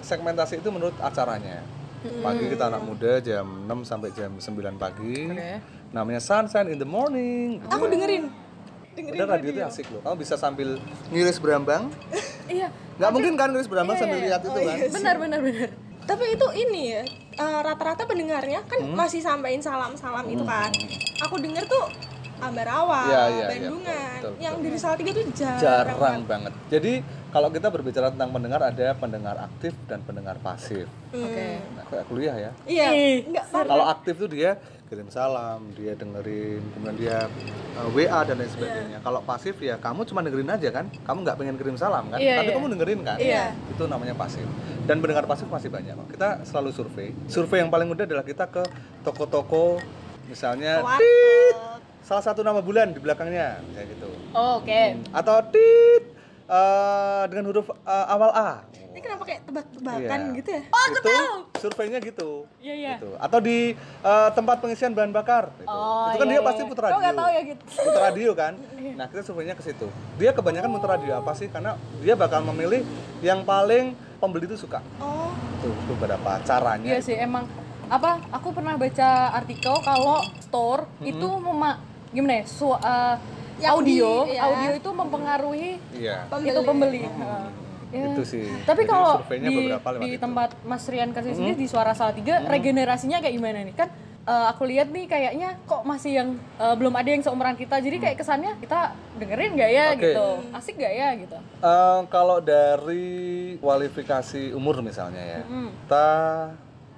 segmentasi 0.00 0.54
itu 0.58 0.68
menurut 0.68 0.96
acaranya. 0.98 1.62
Pagi 2.02 2.50
kita 2.50 2.66
anak 2.66 2.82
muda 2.82 3.22
jam 3.22 3.46
6 3.70 3.86
sampai 3.86 4.10
jam 4.10 4.34
9 4.34 4.42
pagi. 4.74 5.30
Oke. 5.30 5.52
Namanya 5.94 6.18
Sunshine 6.18 6.74
in 6.74 6.78
the 6.80 6.88
Morning. 6.88 7.62
Aku 7.68 7.86
dengerin. 7.86 8.26
Dengerin 8.92 9.16
Udah 9.16 9.26
radio 9.30 9.48
itu 9.48 9.60
asik 9.62 9.86
loh. 9.88 10.00
Kamu 10.02 10.16
bisa 10.18 10.34
sambil 10.34 10.82
ngiris 11.08 11.38
berambang. 11.38 11.86
Iya. 12.48 12.68
Nggak 12.98 13.10
mungkin 13.10 13.32
kan 13.34 13.48
ngiris 13.50 13.68
berambang 13.70 13.96
Iya, 13.96 14.02
sambil 14.02 14.18
iya. 14.18 14.26
lihat 14.30 14.40
itu 14.42 14.58
kan. 14.58 14.76
Benar, 14.90 15.16
benar, 15.18 15.40
benar. 15.40 15.70
Tapi 16.02 16.24
itu 16.34 16.46
ini 16.58 16.82
ya, 16.90 17.02
eh, 17.38 17.60
rata-rata 17.62 18.02
pendengarnya 18.04 18.60
kan 18.66 18.80
masih 18.92 19.22
sampein 19.22 19.62
salam-salam 19.62 20.26
itu 20.26 20.42
kan. 20.42 20.70
Aku 21.22 21.38
denger 21.38 21.62
tuh 21.66 21.86
Ambarawa, 22.42 23.06
Iya, 23.06 23.22
iya, 23.22 23.22
iya, 23.30 23.46
Bandungan. 23.54 23.86
betul, 24.18 24.30
betul, 24.34 24.42
yang 24.42 24.54
dari 24.58 24.78
Salatiga 24.82 25.10
tuh 25.14 25.24
jarang. 25.30 25.62
Jarang 25.62 26.22
banget. 26.26 26.52
Jadi 26.66 26.92
kalau 27.30 27.48
kita 27.54 27.68
berbicara 27.70 28.10
tentang 28.10 28.34
pendengar 28.34 28.60
ada 28.66 28.86
pendengar 28.98 29.36
aktif 29.46 29.72
dan 29.86 30.02
pendengar 30.02 30.36
pasif. 30.42 30.90
Oke. 31.14 31.46
Nah, 31.78 31.84
kayak 31.86 32.04
kuliah 32.10 32.34
ya. 32.34 32.50
Iya, 32.66 32.86
Kalau 33.46 33.86
aktif 33.86 34.18
tuh 34.18 34.26
dia 34.26 34.58
kirim 34.92 35.08
salam, 35.08 35.72
dia 35.72 35.96
dengerin, 35.96 36.60
kemudian 36.76 36.96
dia 37.00 37.18
uh, 37.80 37.88
WA 37.96 38.20
dan 38.28 38.36
lain 38.36 38.52
sebagainya. 38.52 39.00
Kalau 39.00 39.24
pasif 39.24 39.56
ya 39.64 39.80
kamu 39.80 40.04
cuma 40.04 40.20
dengerin 40.20 40.52
aja 40.52 40.68
kan, 40.68 40.92
kamu 40.92 41.24
nggak 41.24 41.36
pengen 41.40 41.56
kirim 41.56 41.76
salam 41.80 42.12
kan, 42.12 42.20
Iya, 42.20 42.44
tapi 42.44 42.52
iya. 42.52 42.56
kamu 42.60 42.66
dengerin 42.76 43.00
kan. 43.00 43.16
Iya. 43.16 43.44
Itu 43.72 43.88
namanya 43.88 44.12
pasif. 44.12 44.44
Dan 44.84 45.00
pendengar 45.00 45.24
pasif 45.24 45.48
masih 45.48 45.72
banyak. 45.72 45.96
Kita 46.12 46.44
selalu 46.44 46.76
survei. 46.76 47.16
Survei 47.24 47.64
yang 47.64 47.72
paling 47.72 47.88
mudah 47.88 48.04
adalah 48.04 48.20
kita 48.20 48.44
ke 48.52 48.60
toko-toko, 49.00 49.80
misalnya 50.28 50.84
tit, 51.00 51.56
salah 52.04 52.20
satu 52.20 52.44
nama 52.44 52.60
bulan 52.60 52.92
di 52.92 53.00
belakangnya, 53.00 53.64
kayak 53.72 53.96
gitu. 53.96 54.12
Oh, 54.36 54.60
Oke. 54.60 55.00
Atau 55.08 55.40
tit 55.48 56.04
uh, 56.52 57.24
dengan 57.32 57.48
huruf 57.48 57.72
uh, 57.72 58.06
awal 58.12 58.28
A. 58.36 58.68
Kenapa 59.02 59.22
kayak 59.26 59.40
tebak-tebakan 59.44 60.20
Iya. 60.22 60.36
gitu 60.38 60.50
ya? 60.50 60.62
itu 60.62 61.10
surveinya 61.58 61.98
gitu. 61.98 62.30
Iya, 62.58 62.74
iya. 62.74 62.94
Gitu. 62.96 63.10
Atau 63.16 63.38
di 63.38 63.74
uh, 64.00 64.28
tempat 64.32 64.58
pengisian 64.58 64.92
bahan 64.92 65.10
bakar. 65.10 65.50
Gitu. 65.56 65.66
Oh, 65.66 66.06
itu 66.08 66.16
kan 66.16 66.26
iya, 66.26 66.32
dia 66.32 66.38
iya. 66.38 66.46
pasti 66.46 66.62
putar 66.64 66.82
Kok 66.82 66.88
radio. 66.88 67.00
nggak 67.00 67.14
tahu 67.14 67.28
ya 67.28 67.42
gitu? 67.44 67.62
Putar 67.82 68.02
radio 68.04 68.30
kan. 68.32 68.52
Nah 68.92 69.06
kita 69.08 69.22
surveinya 69.22 69.54
ke 69.54 69.62
situ. 69.62 69.86
Dia 70.16 70.30
kebanyakan 70.30 70.68
muter 70.68 70.90
radio 70.90 71.16
apa 71.16 71.32
sih? 71.32 71.48
Karena 71.48 71.74
dia 71.98 72.12
bakal 72.12 72.44
memilih 72.44 72.84
yang 73.20 73.40
paling 73.42 73.92
pembeli 74.18 74.44
itu 74.44 74.54
suka. 74.54 74.84
Oh, 74.98 75.32
Tuh 75.58 75.72
beberapa 75.88 76.38
caranya. 76.42 76.86
Iya 76.86 77.00
sih, 77.00 77.16
emang 77.16 77.48
apa? 77.88 78.20
Aku 78.30 78.52
pernah 78.52 78.76
baca 78.76 79.08
artikel 79.32 79.72
kalau 79.80 80.20
store 80.40 80.84
itu 81.00 81.24
mema 81.40 81.80
gimana 82.10 82.42
ya? 82.42 82.44
Su, 82.44 82.68
uh, 82.68 82.76
Yang 83.56 83.72
audio, 83.72 84.10
di- 84.24 84.32
iya. 84.32 84.40
audio 84.42 84.70
itu 84.74 84.90
mempengaruhi 84.92 85.70
Iya. 85.94 86.16
Pembeli. 86.26 86.50
itu 86.50 86.60
pembeli. 86.62 87.00
Heeh. 87.02 87.44
Ya. 87.92 88.08
Itu 88.08 88.24
sih. 88.24 88.48
Tapi 88.64 88.82
Jadi 88.82 88.90
kalau 88.90 89.20
di, 89.20 89.56
di 90.00 90.10
itu. 90.10 90.18
tempat 90.18 90.56
Mas 90.64 90.88
Rian 90.88 91.12
kasih 91.12 91.36
sendiri 91.36 91.54
di 91.54 91.68
Suara 91.68 91.92
Salatiga 91.92 92.40
regenerasinya 92.48 93.20
kayak 93.20 93.34
gimana 93.36 93.60
nih? 93.62 93.76
Kan 93.76 93.92
eh, 94.22 94.46
aku 94.48 94.64
lihat 94.64 94.88
nih 94.88 95.04
kayaknya 95.04 95.60
kok 95.62 95.84
masih 95.84 96.12
yang 96.16 96.28
eh, 96.56 96.74
belum 96.74 96.94
ada 96.96 97.08
yang 97.12 97.20
seumuran 97.20 97.52
kita. 97.52 97.76
Jadi 97.78 97.96
kayak 98.00 98.16
kesannya 98.16 98.56
kita 98.58 98.96
dengerin 99.20 99.60
gak 99.60 99.70
ya 99.70 99.86
Oke. 99.92 100.00
gitu. 100.08 100.26
Asik 100.50 100.74
gak 100.80 100.94
ya 100.96 101.08
gitu. 101.20 101.36
Eh, 101.60 102.00
kalau 102.08 102.40
dari 102.40 103.12
kualifikasi 103.60 104.56
umur 104.56 104.80
misalnya 104.80 105.20
ya, 105.20 105.40
Hmm. 105.44 105.68
kita 105.84 106.06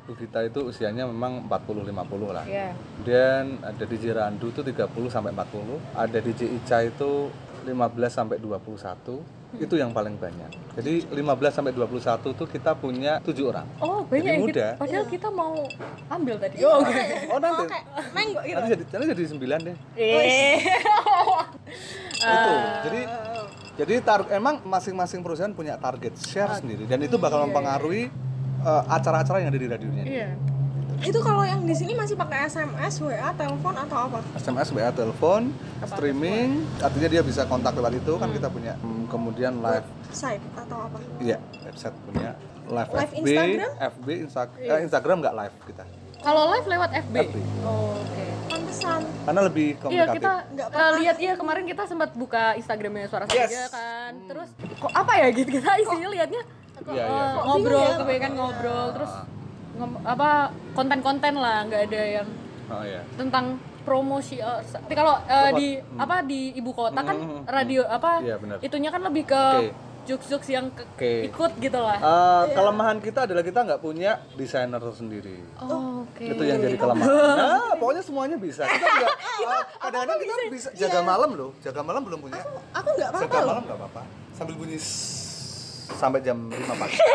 Gita 0.04 0.44
itu 0.44 0.68
usianya 0.68 1.09
memang 1.09 1.48
40-50 1.48 2.28
lah. 2.28 2.44
Iya. 2.44 2.76
Dan 3.09 3.57
ada 3.64 3.85
di 3.88 3.96
Jirandu 3.96 4.52
itu 4.52 4.61
30 4.61 5.09
sampai 5.09 5.33
40, 5.33 5.80
ada 5.96 6.18
di 6.20 6.33
Ica 6.37 6.85
itu 6.85 7.33
15 7.64 8.12
sampai 8.12 8.37
21. 8.37 9.24
Itu 9.60 9.74
yang 9.78 9.94
paling 9.94 10.18
banyak. 10.18 10.50
Jadi 10.74 11.06
15 11.10 11.54
sampai 11.54 11.72
21 11.72 12.34
tuh 12.34 12.46
kita 12.48 12.74
punya 12.74 13.22
tujuh 13.22 13.50
orang. 13.54 13.66
Oh, 13.78 14.02
Jadi 14.06 14.10
banyak 14.10 14.34
ya 14.34 14.38
muda. 14.40 14.50
kita. 14.50 14.68
Padahal 14.80 15.06
kita 15.06 15.28
mau 15.30 15.54
ambil 16.10 16.34
tadi. 16.42 16.56
Oh, 16.62 16.82
oke. 16.82 17.02
Oh 17.30 17.38
nanti, 17.38 17.62
kayak 17.70 17.84
nengok 18.10 18.42
gitu. 18.42 18.56
nanti 18.58 18.70
jadi 18.74 18.84
nanti 18.90 19.06
jadi 19.14 19.22
9 19.30 19.66
deh. 19.68 19.76
Eh. 19.94 20.58
Itu. 22.24 22.52
Jadi 22.88 23.00
jadi 23.74 23.94
tar- 24.00 24.30
emang 24.30 24.62
masing-masing 24.62 25.20
perusahaan 25.20 25.50
punya 25.50 25.74
target 25.76 26.14
share 26.16 26.56
sendiri 26.56 26.86
dan 26.86 27.02
itu 27.02 27.18
bakal 27.18 27.42
mempengaruhi 27.44 28.08
eh, 28.62 28.82
acara-acara 28.88 29.42
yang 29.42 29.50
ada 29.50 29.60
di 29.60 29.68
radionya. 29.68 30.04
Iya. 30.06 30.28
Itu 31.04 31.20
kalau 31.20 31.42
yang 31.44 31.66
di 31.66 31.74
sini 31.74 31.92
masih 31.92 32.14
pakai 32.14 32.46
SMS, 32.46 33.02
WA, 33.02 33.34
telepon 33.34 33.74
atau 33.76 34.08
apa? 34.08 34.22
SMS, 34.38 34.70
WA, 34.70 34.88
telepon, 34.88 35.50
streaming, 35.84 36.64
artinya 36.78 37.08
dia 37.10 37.20
bisa 37.20 37.44
kontak 37.44 37.74
lewat 37.76 37.98
itu 37.98 38.14
kan 38.14 38.30
kita 38.30 38.48
punya. 38.48 38.78
Hmm, 39.14 39.22
kemudian 39.22 39.53
live 39.57 39.87
Site 40.11 40.42
atau 40.57 40.79
apa? 40.81 40.98
Iya, 41.18 41.38
website 41.62 41.94
punya 42.05 42.31
live, 42.66 42.90
Live 42.90 43.12
FB, 43.12 43.18
Instagram? 43.22 43.70
FB, 43.88 44.09
Insta- 44.20 44.59
eh, 44.59 44.81
Instagram 44.83 45.16
nggak 45.20 45.35
live 45.37 45.57
kita, 45.64 45.85
Kalau 46.18 46.42
live 46.48 46.66
lewat 46.66 46.90
FB. 46.98 47.14
FB. 47.22 47.37
Oh, 47.62 47.94
oke. 47.94 48.24
Pantesan. 48.44 49.00
karena 49.24 49.40
lebih 49.40 49.66
Iya 49.70 49.81
komunikatif. 49.81 50.14
kita 50.16 50.33
Nggak 50.53 50.68
eh, 50.68 50.92
lihat 51.00 51.16
ya 51.18 51.33
kemarin 51.35 51.64
kita 51.64 51.83
sempat 51.85 52.11
buka 52.12 52.42
Instagramnya 52.55 53.07
suara 53.07 53.24
Yes. 53.24 53.33
Salatiga 53.48 53.66
kan 53.70 54.12
terus 54.27 54.48
kok 54.77 54.92
apa 54.92 55.12
ya 55.14 55.27
gitu 55.31 55.50
kita 55.55 55.70
isinya 55.79 56.09
lihatnya 56.11 56.42
Iya, 56.85 56.92
iya. 56.92 57.05
eh, 57.07 57.31
Kok 57.33 57.44
ngobrol 57.46 57.81
ya? 57.81 57.96
kebanyakan 57.96 58.33
ngobrol 58.35 58.87
terus 58.92 59.12
ngom- 59.74 60.00
apa 60.05 60.31
konten-konten 60.72 61.35
lah 61.37 61.57
nggak 61.64 61.83
ada 61.87 62.03
yang 62.14 62.29
Oh 62.66 62.83
iya. 62.83 63.00
tentang 63.14 63.44
promosi 63.84 64.36
eh, 64.36 64.60
sa- 64.62 64.80
tapi 64.80 64.92
kalau 64.92 65.20
eh, 65.22 65.50
di 65.52 65.68
apa 65.94 66.20
di 66.20 66.52
ibu 66.52 66.72
kota 66.72 66.96
kan 66.96 67.12
Hmm, 67.12 67.22
hmm, 67.22 67.38
hmm. 67.38 67.44
radio 67.46 67.82
apa 67.84 68.10
Iya, 68.18 68.36
benar. 68.36 68.56
itunya 68.58 68.88
kan 68.88 69.00
lebih 69.02 69.24
ke 69.24 69.42
Oke. 69.54 69.70
jokes-jokes 70.04 70.48
yang 70.50 70.66
ke- 70.68 70.84
Oke. 70.90 71.12
ikut 71.26 71.52
gitu 71.58 71.78
lah 71.78 71.96
Eh, 71.96 72.44
kelemahan 72.50 72.98
kita 72.98 73.24
adalah 73.24 73.40
kita 73.40 73.60
nggak 73.62 73.78
punya 73.78 74.18
desainer 74.34 74.80
sendiri. 74.90 75.40
oh, 75.58 76.02
oke 76.02 76.24
Itu 76.26 76.42
yang 76.42 76.58
jadi 76.58 76.76
kelemahan. 76.76 77.36
Nah, 77.36 77.72
pokoknya 77.74 78.02
semuanya 78.02 78.36
bisa. 78.36 78.64
Kita 78.64 78.84
nggak. 78.86 79.12
eh, 79.50 79.62
kadang-kadang 79.78 80.18
kita 80.18 80.32
bisa 80.50 80.68
jaga 80.74 81.00
malam 81.00 81.30
loh. 81.32 81.50
Jaga 81.60 81.80
malam 81.80 82.02
belum 82.02 82.20
punya. 82.20 82.40
Aku 82.72 82.88
nggak 82.90 83.08
apa-apa 83.10 83.22
Jaga 83.22 83.38
malam 83.42 83.62
nggak 83.62 83.78
apa-apa. 83.78 84.02
Sambil 84.32 84.54
bunyi 84.56 84.76
sampai 85.86 86.20
jam 86.20 86.36
5 86.46 86.56
pagi. 86.74 86.96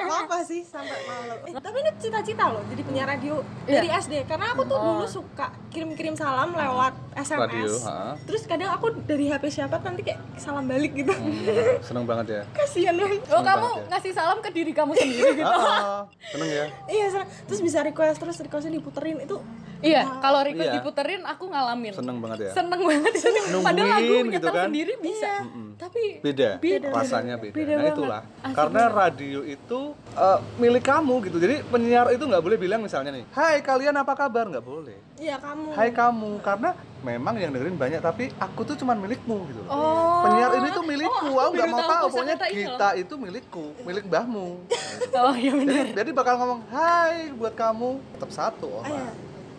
Apa-apa 0.00 0.42
sih 0.42 0.62
sampai 0.62 0.98
malam. 1.04 1.38
Eh, 1.44 1.54
tapi 1.54 1.76
ini 1.78 1.90
cita-cita 1.96 2.44
loh 2.48 2.62
jadi 2.66 2.82
punya 2.82 3.02
radio 3.04 3.42
Iya. 3.62 3.78
dari 3.78 3.88
SD. 3.92 4.14
Karena 4.24 4.50
aku 4.50 4.62
tuh 4.64 4.74
dulu 4.74 5.06
suka 5.06 5.50
kirim-kirim 5.68 6.14
salam 6.14 6.50
lewat 6.50 6.94
SMS. 7.14 7.40
Radio, 7.40 7.70
ha. 7.84 8.14
Terus 8.20 8.42
kadang 8.44 8.70
aku 8.70 8.90
dari 9.00 9.26
HP 9.26 9.44
siapa 9.48 9.78
nanti 9.78 10.02
kayak 10.02 10.18
salam 10.34 10.66
balik 10.66 10.92
gitu. 10.96 11.10
Hmm, 11.10 11.78
seneng 11.80 12.04
banget 12.04 12.26
ya. 12.28 12.42
Kasian 12.52 12.94
banget. 12.96 13.22
oh 13.28 13.38
kamu 13.40 13.68
ya. 13.68 13.82
ngasih 13.88 14.12
salam 14.12 14.38
ke 14.38 14.50
diri 14.50 14.72
kamu 14.72 14.92
sendiri 14.92 15.30
gitu 15.40 15.46
Ah, 15.48 16.02
seneng 16.26 16.50
ya. 16.50 16.66
Iya, 16.86 17.06
seneng. 17.08 17.28
terus 17.46 17.60
bisa 17.60 17.78
request 17.80 18.18
terus 18.18 18.36
requestnya 18.36 18.72
diputerin 18.72 19.18
itu 19.20 19.38
iya 19.82 20.02
kalau 20.18 20.40
request 20.40 20.66
Iya. 20.66 20.76
diputerin 20.76 21.22
aku 21.22 21.44
ngalamin 21.46 21.92
Seneng 21.92 22.16
banget 22.18 22.38
ya. 22.42 22.52
seneng 22.52 22.80
banget 22.80 23.12
itu 23.18 23.28
padahal 23.58 23.88
lagu 23.90 24.02
Nungguin 24.02 24.26
gitu 24.28 24.36
nyetel 24.42 24.52
kan. 24.52 24.64
sendiri 24.66 24.94
bisa 24.98 25.32
tapi 25.76 26.02
beda, 26.20 26.60
Beda. 26.60 26.88
rasanya 26.92 27.34
beda. 27.34 27.56
Beda 27.56 27.72
nah 27.72 27.80
banget. 27.80 27.94
itulah, 27.96 28.20
Asli 28.42 28.52
karena 28.52 28.82
radio 28.86 29.40
itu 29.40 29.80
eh, 30.12 30.38
milik 30.60 30.84
kamu 30.84 31.14
gitu. 31.24 31.36
Jadi 31.40 31.64
penyiar 31.64 32.12
itu 32.12 32.20
nggak 32.20 32.44
boleh 32.44 32.58
bilang 32.58 32.84
misalnya 32.84 33.08
nih, 33.10 33.24
Hai 33.32 33.64
kalian 33.64 33.96
apa 33.96 34.12
kabar? 34.12 34.44
Nggak 34.44 34.60
boleh. 34.62 35.00
Iya 35.16 35.40
kamu. 35.40 35.72
Hai 35.72 35.88
kamu, 35.90 36.30
karena 36.40 36.76
memang 37.00 37.32
yang 37.34 37.48
dengerin 37.50 37.74
banyak 37.74 37.96
tapi 37.98 38.28
aku 38.36 38.60
tuh 38.62 38.76
cuman 38.76 39.00
milikmu 39.00 39.40
gitu 39.48 39.64
loh. 39.64 39.72
oh 39.72 40.20
Penyiar 40.20 40.52
ini 40.54 40.68
tuh 40.70 40.84
milikku, 40.84 41.26
Oh, 41.26 41.40
aku 41.40 41.52
nggak 41.56 41.68
mau 41.70 41.80
tahu. 41.80 42.04
Pokoknya 42.12 42.36
kita 42.44 42.88
itu 42.94 43.14
milikku, 43.16 43.64
milik 43.80 44.04
mbahmu. 44.04 44.48
oh 45.24 45.34
iya 45.34 45.52
benar 45.54 45.74
jadi, 45.80 45.90
jadi 45.96 46.10
bakal 46.12 46.34
ngomong, 46.36 46.60
Hai 46.68 47.32
buat 47.32 47.54
kamu, 47.54 47.88
tetap 48.12 48.30
satu 48.30 48.68
orang. 48.76 49.00
iya. 49.00 49.08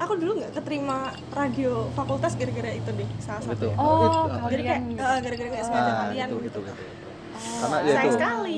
Aku 0.02 0.18
dulu 0.18 0.42
nggak 0.42 0.58
keterima 0.58 0.98
radio 1.30 1.86
fakultas 1.94 2.34
gara-gara 2.34 2.74
itu 2.74 2.90
deh 2.90 3.10
salah 3.22 3.42
satu. 3.46 3.54
Gitu. 3.54 3.68
oh 3.78 4.26
Itu, 4.26 4.50
Jadi 4.50 4.64
kayak 4.66 4.82
eh, 4.98 5.20
gara-gara 5.22 5.48
nggak 5.54 5.64
sengaja 5.64 5.86
Nah, 5.86 5.98
kalian 6.02 6.28
itu, 6.28 6.38
gitu. 6.42 6.60
itu, 6.60 6.72
itu. 6.74 6.84
Karena 7.62 7.78
ya 7.78 7.94
Sayang 7.94 8.06
itu. 8.06 8.16
sekali. 8.18 8.58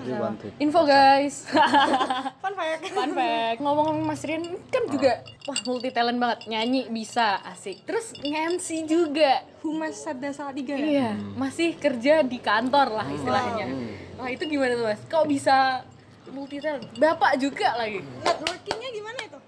Iya. 0.00 0.16
Hmm. 0.16 0.58
Info 0.58 0.80
guys. 0.82 1.44
Fun 2.42 2.54
fact. 2.56 2.82
Fun 2.88 3.10
fact. 3.12 3.58
Ngomong-ngomong 3.60 4.04
Mas 4.04 4.24
Rian 4.24 4.42
kan 4.68 4.82
juga 4.88 5.20
wah 5.44 5.60
multi 5.64 5.88
talent 5.92 6.16
banget. 6.16 6.48
Nyanyi 6.48 6.88
bisa 6.88 7.40
asik. 7.46 7.84
Terus 7.84 8.16
nge-MC 8.16 8.88
juga. 8.88 9.44
Humas 9.60 10.00
Sada 10.00 10.32
Salatiga. 10.32 10.72
Iya, 10.72 11.12
masih 11.36 11.76
kerja 11.76 12.24
di 12.24 12.40
kantor 12.40 12.96
lah 12.96 13.06
istilahnya. 13.12 13.68
Wah, 14.16 14.28
itu 14.28 14.48
gimana 14.48 14.72
tuh, 14.72 14.86
Mas? 14.88 15.00
Kok 15.04 15.24
bisa 15.28 15.84
multi 16.32 16.60
talent? 16.60 16.88
Bapak 16.96 17.36
juga 17.36 17.76
lagi. 17.76 18.00
Networkingnya 18.24 18.88
gimana 18.90 19.20
itu? 19.20 19.38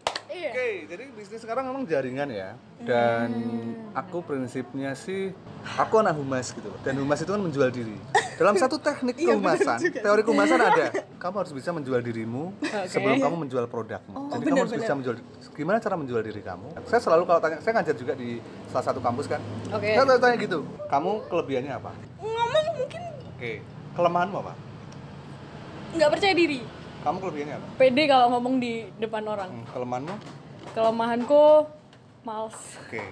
Iya. 0.42 0.50
Oke, 0.50 0.68
jadi 0.90 1.05
bisnis 1.14 1.40
sekarang 1.46 1.70
memang 1.70 1.87
jaringan 1.87 2.26
ya. 2.26 2.59
Dan 2.83 3.31
aku 3.94 4.26
prinsipnya 4.26 4.90
sih 4.98 5.31
aku 5.78 6.02
anak 6.02 6.18
humas 6.18 6.50
gitu. 6.50 6.66
Dan 6.83 6.98
humas 6.98 7.22
itu 7.22 7.31
kan 7.31 7.38
menjual 7.38 7.70
diri. 7.70 7.94
Dalam 8.35 8.59
satu 8.59 8.74
teknik 8.83 9.22
kehumasan, 9.22 9.78
teori 10.02 10.26
kehumasan 10.26 10.59
ada. 10.59 10.90
Kamu 11.22 11.46
harus 11.46 11.55
bisa 11.55 11.70
menjual 11.70 12.02
dirimu 12.02 12.50
sebelum 12.90 13.22
kamu 13.22 13.37
menjual 13.46 13.70
produkmu. 13.70 14.35
Jadi 14.35 14.42
kamu 14.50 14.62
harus 14.66 14.74
bisa 14.74 14.92
menjual 14.98 15.14
gimana 15.55 15.78
cara 15.78 15.94
menjual 15.94 16.22
diri 16.26 16.42
kamu. 16.42 16.74
Saya 16.90 16.98
selalu 16.98 17.22
kalau 17.22 17.38
tanya, 17.38 17.62
saya 17.62 17.72
ngajar 17.78 17.94
juga 17.94 18.18
di 18.18 18.42
salah 18.66 18.85
satu 18.90 18.98
kampus 18.98 19.31
kan. 19.31 19.38
Oke. 19.70 19.94
Saya 19.94 20.02
selalu 20.02 20.18
tanya 20.26 20.37
gitu, 20.42 20.59
kamu 20.90 21.11
kelebihannya 21.31 21.72
apa? 21.78 21.90
Ngomong 22.18 22.66
mungkin 22.83 23.02
Oke, 23.38 23.52
kelemahanmu 23.94 24.37
apa? 24.42 24.52
Nggak 25.94 26.11
percaya 26.18 26.35
diri. 26.35 26.82
Kamu 27.03 27.17
kelebihannya 27.19 27.55
apa? 27.59 27.67
Pede 27.83 28.03
kalau 28.07 28.27
ngomong 28.38 28.62
di 28.62 28.87
depan 29.03 29.27
orang. 29.27 29.51
Hmm, 29.51 29.67
kelemahanmu? 29.75 30.15
Kelemahanku 30.71 31.43
males. 32.23 32.59
Oke. 32.87 33.03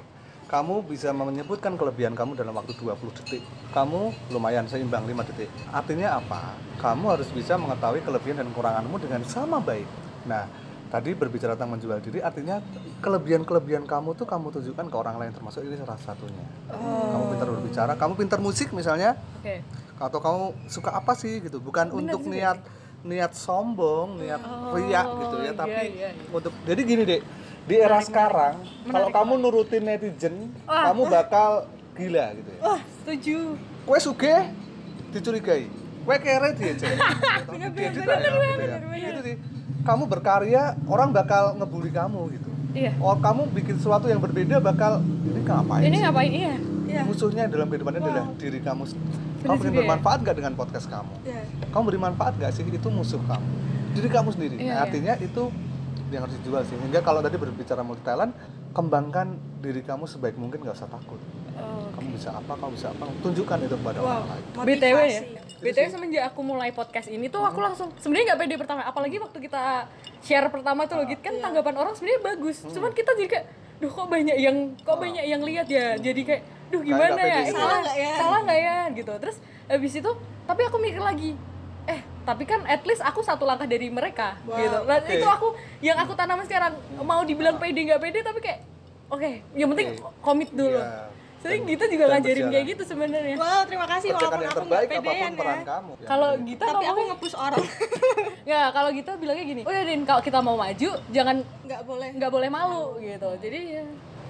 Kamu 0.47 0.83
bisa 0.83 1.15
menyebutkan 1.15 1.79
kelebihan 1.79 2.15
kamu 2.15 2.35
dalam 2.39 2.55
waktu 2.55 2.75
20 2.75 3.19
detik. 3.23 3.43
Kamu 3.71 4.31
lumayan 4.35 4.67
seimbang 4.67 5.07
5 5.07 5.27
detik. 5.31 5.51
Artinya 5.71 6.19
apa? 6.23 6.55
Kamu 6.79 7.19
harus 7.19 7.31
bisa 7.31 7.55
mengetahui 7.55 8.03
kelebihan 8.03 8.43
dan 8.43 8.51
kekuranganmu 8.51 8.97
dengan 8.99 9.23
sama 9.27 9.63
baik. 9.63 9.87
Nah, 10.27 10.47
tadi 10.91 11.15
berbicara 11.15 11.55
tentang 11.55 11.79
menjual 11.79 12.03
diri 12.03 12.19
artinya 12.19 12.59
kelebihan-kelebihan 12.99 13.87
kamu 13.87 14.19
tuh 14.19 14.27
kamu 14.27 14.51
tunjukkan 14.51 14.87
ke 14.91 14.97
orang 14.99 15.23
lain 15.23 15.31
termasuk 15.31 15.63
ini 15.63 15.79
salah 15.79 15.99
satunya. 16.03 16.47
Kamu 16.75 17.25
pintar 17.31 17.47
berbicara, 17.47 17.93
kamu 17.95 18.13
pintar 18.19 18.39
musik 18.43 18.75
misalnya, 18.75 19.15
Oke. 19.39 19.63
atau 20.03 20.19
kamu 20.19 20.43
suka 20.67 20.91
apa 20.99 21.15
sih 21.15 21.39
gitu 21.47 21.63
bukan 21.63 21.95
untuk 21.95 22.27
niat 22.27 22.59
niat 23.01 23.33
sombong 23.33 24.21
niat 24.21 24.43
riak 24.77 25.07
gitu 25.09 25.37
ya 25.41 25.45
iya, 25.45 25.53
tapi 25.57 25.73
iya, 25.73 25.83
iya. 26.13 26.29
untuk 26.29 26.53
jadi 26.69 26.81
gini 26.85 27.03
dek 27.09 27.23
di 27.65 27.75
era 27.77 27.99
sekarang 28.05 28.61
kalau 28.89 29.09
kamu 29.09 29.33
nurutin 29.41 29.83
netizen 29.89 30.53
kamu 30.67 31.03
bakal 31.09 31.65
gila 31.97 32.27
gitu 32.37 32.51
ya 32.57 32.61
Wah, 32.61 32.81
setuju. 33.01 33.39
kue 33.89 33.99
suge 34.01 34.37
dicurigai 35.13 35.65
kue 36.05 36.17
kere 36.21 36.49
dia 36.57 36.73
gitu 36.77 36.85
ya 36.89 37.91
gitu 39.01 39.21
sih 39.25 39.37
kamu 39.81 40.05
berkarya 40.05 40.77
orang 40.85 41.09
bakal 41.13 41.57
ngebully 41.57 41.89
kamu 41.89 42.37
gitu 42.37 42.51
Iya. 42.71 42.95
oh 43.03 43.19
kamu 43.19 43.51
bikin 43.51 43.83
sesuatu 43.83 44.07
yang 44.07 44.23
berbeda 44.23 44.63
bakal 44.63 45.03
ini 45.03 45.43
ngapain 45.43 45.83
Ini 45.83 45.97
sih? 45.99 46.03
ngapain? 46.07 46.31
Iya. 46.31 46.55
Iya. 46.91 47.03
musuhnya 47.03 47.45
dalam 47.47 47.67
kehidupannya 47.67 48.01
adalah 48.01 48.25
diri 48.35 48.59
kamu 48.59 48.83
kamu 49.41 49.57
ingin 49.57 49.71
ya? 49.71 49.79
bermanfaat 49.81 50.19
gak 50.21 50.37
dengan 50.37 50.53
podcast 50.53 50.87
kamu 50.87 51.15
Iya. 51.23 51.43
kamu 51.69 51.83
beri 51.87 52.01
manfaat 52.01 52.33
gak 52.37 52.51
sih 52.51 52.63
itu 52.63 52.89
musuh 52.89 53.23
kamu 53.23 53.47
diri 53.91 54.09
kamu 54.09 54.29
sendiri 54.31 54.55
Iya, 54.57 54.63
Nah, 54.63 54.73
iya. 54.73 54.83
artinya 54.83 55.15
itu 55.17 55.43
yang 56.11 56.23
harus 56.23 56.35
dijual 56.37 56.63
sih 56.63 56.75
sehingga 56.75 57.01
kalau 57.01 57.21
tadi 57.21 57.37
berbicara 57.37 57.81
multi 57.81 58.03
talent 58.03 58.35
kembangkan 58.71 59.35
diri 59.59 59.81
kamu 59.81 60.05
sebaik 60.05 60.35
mungkin 60.35 60.61
gak 60.61 60.75
usah 60.75 60.89
takut 60.89 61.19
Oh. 61.53 61.93
kamu 61.93 62.17
bisa 62.17 62.33
apa 62.33 62.57
kamu 62.57 62.73
bisa 62.73 62.89
apa 62.89 63.05
tunjukkan 63.21 63.59
itu 63.61 63.77
kepada 63.77 63.99
Wow. 64.01 64.09
orang 64.09 64.27
lain 64.27 64.45
BTW 64.65 64.99
ya. 65.05 65.21
BTW 65.61 65.87
semenjak 65.89 66.23
aku 66.27 66.41
mulai 66.41 66.73
podcast 66.73 67.05
ini 67.07 67.29
tuh 67.29 67.45
aku 67.45 67.61
langsung 67.61 67.93
sebenarnya 67.95 68.33
nggak 68.33 68.41
pede 68.41 68.55
pertama, 68.57 68.81
apalagi 68.83 69.21
waktu 69.21 69.39
kita 69.39 69.85
share 70.21 70.49
pertama 70.49 70.89
tuh 70.89 70.97
loh 70.97 71.05
gitu 71.05 71.21
kan 71.21 71.37
tanggapan 71.37 71.75
orang 71.77 71.93
sebenarnya 71.93 72.21
bagus. 72.25 72.65
Cuman 72.65 72.91
kita 72.91 73.13
jadi 73.13 73.29
kayak 73.29 73.47
duh 73.77 73.91
kok 73.91 74.09
banyak 74.09 74.37
yang 74.37 74.57
kok 74.75 74.97
banyak 74.97 75.21
yang 75.23 75.43
lihat 75.43 75.69
ya. 75.69 75.87
Jadi 75.95 76.21
kayak 76.23 76.43
duh 76.71 76.81
gimana 76.81 77.13
ya? 77.13 77.15
pede. 77.17 77.31
Iya, 77.43 77.53
Salah 77.53 77.79
nggak 77.81 77.97
ya? 77.97 78.13
Salah 78.15 78.41
nggak 78.41 78.59
ya 78.59 78.77
gitu. 78.93 79.13
Terus 79.19 79.37
habis 79.67 79.93
itu 79.93 80.11
tapi 80.45 80.61
aku 80.65 80.77
mikir 80.79 80.99
lagi 81.01 81.31
eh 81.83 82.01
tapi 82.21 82.45
kan 82.45 82.63
at 82.65 82.83
least 82.83 83.01
aku 83.01 83.21
satu 83.21 83.43
langkah 83.43 83.65
dari 83.65 83.89
mereka 83.89 84.39
gitu. 84.41 84.79
Nah, 84.85 84.99
Oke. 84.99 85.11
itu 85.13 85.27
aku 85.27 85.49
yang 85.81 85.97
aku 85.97 86.13
tanam 86.13 86.39
sekarang 86.43 86.73
mau 87.01 87.23
dibilang 87.23 87.57
pede 87.57 87.83
nggak 87.85 87.99
pede 87.99 88.21
tapi 88.21 88.39
kayak 88.39 88.61
oke, 89.09 89.31
yang 89.53 89.69
penting 89.71 89.97
Oke. 89.97 90.15
komit 90.21 90.51
dulu. 90.51 90.79
Iya. 90.79 91.11
Sering 91.41 91.65
kita 91.65 91.89
juga 91.89 92.05
Dan 92.05 92.13
ngajarin 92.13 92.37
berjalan. 92.37 92.53
kayak 92.53 92.67
gitu 92.69 92.83
sebenarnya. 92.85 93.37
Wow, 93.41 93.63
terima 93.65 93.87
kasih 93.89 94.09
walaupun 94.13 94.29
yang 94.37 94.53
aku 94.53 94.59
terbaik 94.61 94.89
pedean 94.93 95.33
peran 95.33 95.57
ya. 95.57 95.65
kamu 95.65 95.93
Kalau 96.05 96.29
Yang 96.31 96.45
Gita 96.45 96.65
Tapi 96.69 96.85
aku 96.85 97.01
nge-push 97.09 97.37
orang. 97.41 97.65
ya 98.53 98.61
kalau 98.69 98.91
Gita 98.93 99.13
bilangnya 99.17 99.45
gini 99.49 99.63
udah 99.65 99.83
Din 99.83 100.03
kalau 100.05 100.21
kita 100.21 100.39
mau 100.39 100.55
maju 100.55 100.91
jangan 101.09 101.37
Nggak 101.65 101.81
boleh. 101.83 102.09
nggak 102.13 102.31
boleh 102.31 102.49
malu 102.53 102.85
gitu 103.01 103.31
jadi 103.41 103.59
ya 103.73 103.85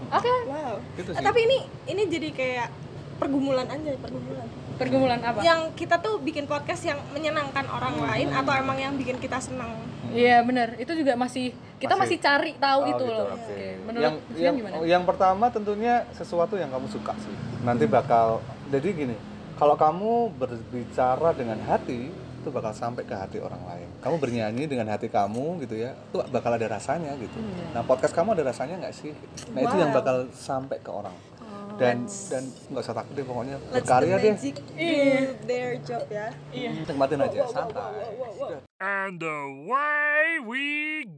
oke 0.08 0.32
Wow. 0.46 0.74
Itu 0.94 1.10
Eh, 1.10 1.14
sih. 1.14 1.22
tapi 1.22 1.40
ini 1.42 1.58
ini 1.86 2.02
jadi 2.06 2.28
kayak 2.30 2.68
pergumulan 3.16 3.66
aja, 3.66 3.92
pergumulan. 3.96 4.46
pergumulan 4.74 5.20
apa 5.20 5.38
Yang 5.40 5.60
kita 5.76 6.00
tuh 6.00 6.16
bikin 6.18 6.44
podcast 6.44 6.80
yang 6.82 6.96
menyenangkan 7.10 7.68
orang 7.68 7.92
Hmm. 7.94 8.06
lain 8.06 8.28
atau 8.30 8.52
emang 8.54 8.76
yang 8.76 8.94
bikin 8.94 9.16
kita 9.16 9.36
senang. 9.38 9.76
iya 10.10 10.40
benar 10.40 10.74
itu 10.74 10.90
juga 10.92 11.14
masih 11.14 11.52
kita 11.76 11.94
masih, 11.94 12.16
Masih. 12.16 12.26
cari 12.26 12.50
tahu 12.56 12.80
Oh, 12.80 12.88
itu 12.88 12.96
gitu, 12.98 13.04
loh 13.06 13.26
oke. 13.28 13.38
Oke. 13.38 13.62
menurut 13.80 14.02
yang 14.02 14.16
yang, 14.34 14.54
gimana 14.56 14.74
yang 14.82 15.02
pertama 15.04 15.44
tentunya 15.48 15.94
sesuatu 16.10 16.56
yang 16.56 16.66
kamu 16.66 16.88
suka 16.88 17.14
sih 17.16 17.30
nanti 17.60 17.84
bakal 17.86 18.40
jadi 18.68 18.88
gini 18.90 19.16
kalau 19.54 19.76
kamu 19.76 20.12
berbicara 20.34 21.30
dengan 21.30 21.60
hati 21.62 22.10
itu 22.40 22.48
bakal 22.48 22.72
sampai 22.72 23.04
ke 23.04 23.12
hati 23.12 23.36
orang 23.36 23.60
lain. 23.62 23.88
Kamu 24.00 24.16
bernyanyi 24.16 24.64
dengan 24.64 24.88
hati 24.88 25.06
kamu 25.06 25.60
gitu 25.60 25.76
ya 25.76 25.92
itu 25.92 26.16
bakal 26.26 26.50
ada 26.50 26.66
rasanya 26.66 27.12
gitu. 27.14 27.36
Iya. 27.36 27.64
nah 27.70 27.82
podcast 27.82 28.10
kamu 28.10 28.32
ada 28.32 28.48
rasanya 28.48 28.80
nggak 28.80 28.94
sih? 28.94 29.12
Nah 29.52 29.60
itu 29.60 29.76
yang 29.76 29.90
Wow. 29.90 29.98
bakal 30.00 30.16
sampai 30.30 30.78
ke 30.78 30.88
orang. 30.88 31.12
Oh, 31.12 31.76
dan 31.76 32.02
dan 32.26 32.42
nggak 32.66 32.80
usah 32.80 32.94
takut 32.94 33.12
deh 33.12 33.22
pokoknya 33.22 33.56
Let's 33.62 33.72
berkarya 33.78 34.08
the 34.10 34.22
deh. 34.22 34.32
magic. 34.34 34.54
Do 34.56 34.96
their 35.44 35.70
job 35.78 36.02
ya. 36.08 36.26
nikmatin 36.50 37.18
aja 37.20 37.38
santai. 37.46 38.08
Udah. 38.34 38.60
And 38.78 39.20
away 39.20 40.40
we 40.40 40.66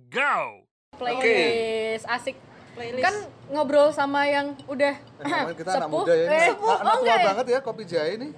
go. 0.08 0.66
playlist. 0.92 2.04
Asik 2.04 2.36
Playlist. 2.72 3.04
kan 3.04 3.14
ngobrol 3.48 3.88
sama 3.90 4.24
yang 4.24 4.56
udah 4.64 4.94
Eh, 5.20 5.54
kita 5.54 5.70
anak 5.76 5.86
sepuh. 5.86 6.02
muda 6.02 6.12
ya 6.12 6.24
ini. 6.24 6.32
Eh, 6.32 6.48
anak, 6.48 6.56
anak 6.56 6.64
oh, 6.64 6.76
tua 6.80 6.94
enggak 6.98 7.16
ya? 7.16 7.26
banget 7.28 7.46
ya 7.46 7.58
kopi 7.60 7.82
jahe 7.84 8.12
nih 8.16 8.30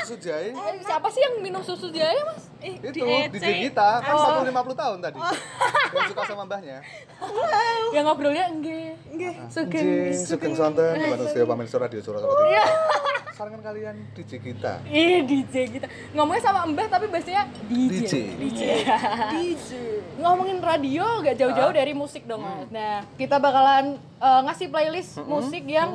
susu 0.00 0.14
jahe 0.20 0.48
Eh, 0.50 0.74
siapa 0.80 1.06
sih 1.08 1.20
yang 1.20 1.34
minum 1.38 1.60
susu 1.60 1.90
jaya 1.90 2.22
mas? 2.22 2.46
Eh, 2.58 2.78
itu 2.78 2.88
di 2.94 3.62
kita. 3.66 3.88
Kan 3.98 4.14
40 4.14 4.48
50 4.48 4.74
tahun 4.76 4.98
tadi. 5.00 5.18
Yang 5.92 6.04
suka 6.08 6.22
sama 6.24 6.42
mbahnya. 6.46 6.78
Yang 7.90 8.04
ngobrolnya 8.06 8.44
enggak 8.48 8.94
Nggih. 9.12 9.34
sugeng 9.50 10.14
sugeng 10.16 10.54
sonten. 10.54 10.94
Manusia 10.96 11.42
pamer 11.42 11.66
suara 11.66 11.84
di 11.84 11.98
suara 11.98 12.22
Iya. 13.42 13.50
sarangan 13.50 13.62
kalian 13.66 13.96
DJ 14.14 14.32
kita 14.38 14.72
Ih 14.86 15.18
DJ 15.26 15.54
kita 15.66 15.86
ngomongnya 16.14 16.42
sama 16.46 16.62
Mbah 16.62 16.86
tapi 16.86 17.10
bahasanya 17.10 17.50
DJ. 17.66 18.38
DJ. 18.38 18.62
DJ. 19.34 19.70
Ngomongin 20.22 20.62
radio 20.62 21.18
gak 21.26 21.34
jauh-jauh 21.34 21.74
dari 21.74 21.90
musik 21.90 22.22
dong 22.22 22.46
Mas. 22.46 22.70
Nah 22.70 23.02
kita 23.18 23.42
bakalan 23.42 23.98
eh, 23.98 24.40
ngasih 24.46 24.70
playlist 24.70 25.18
musik 25.26 25.66
yang 25.66 25.90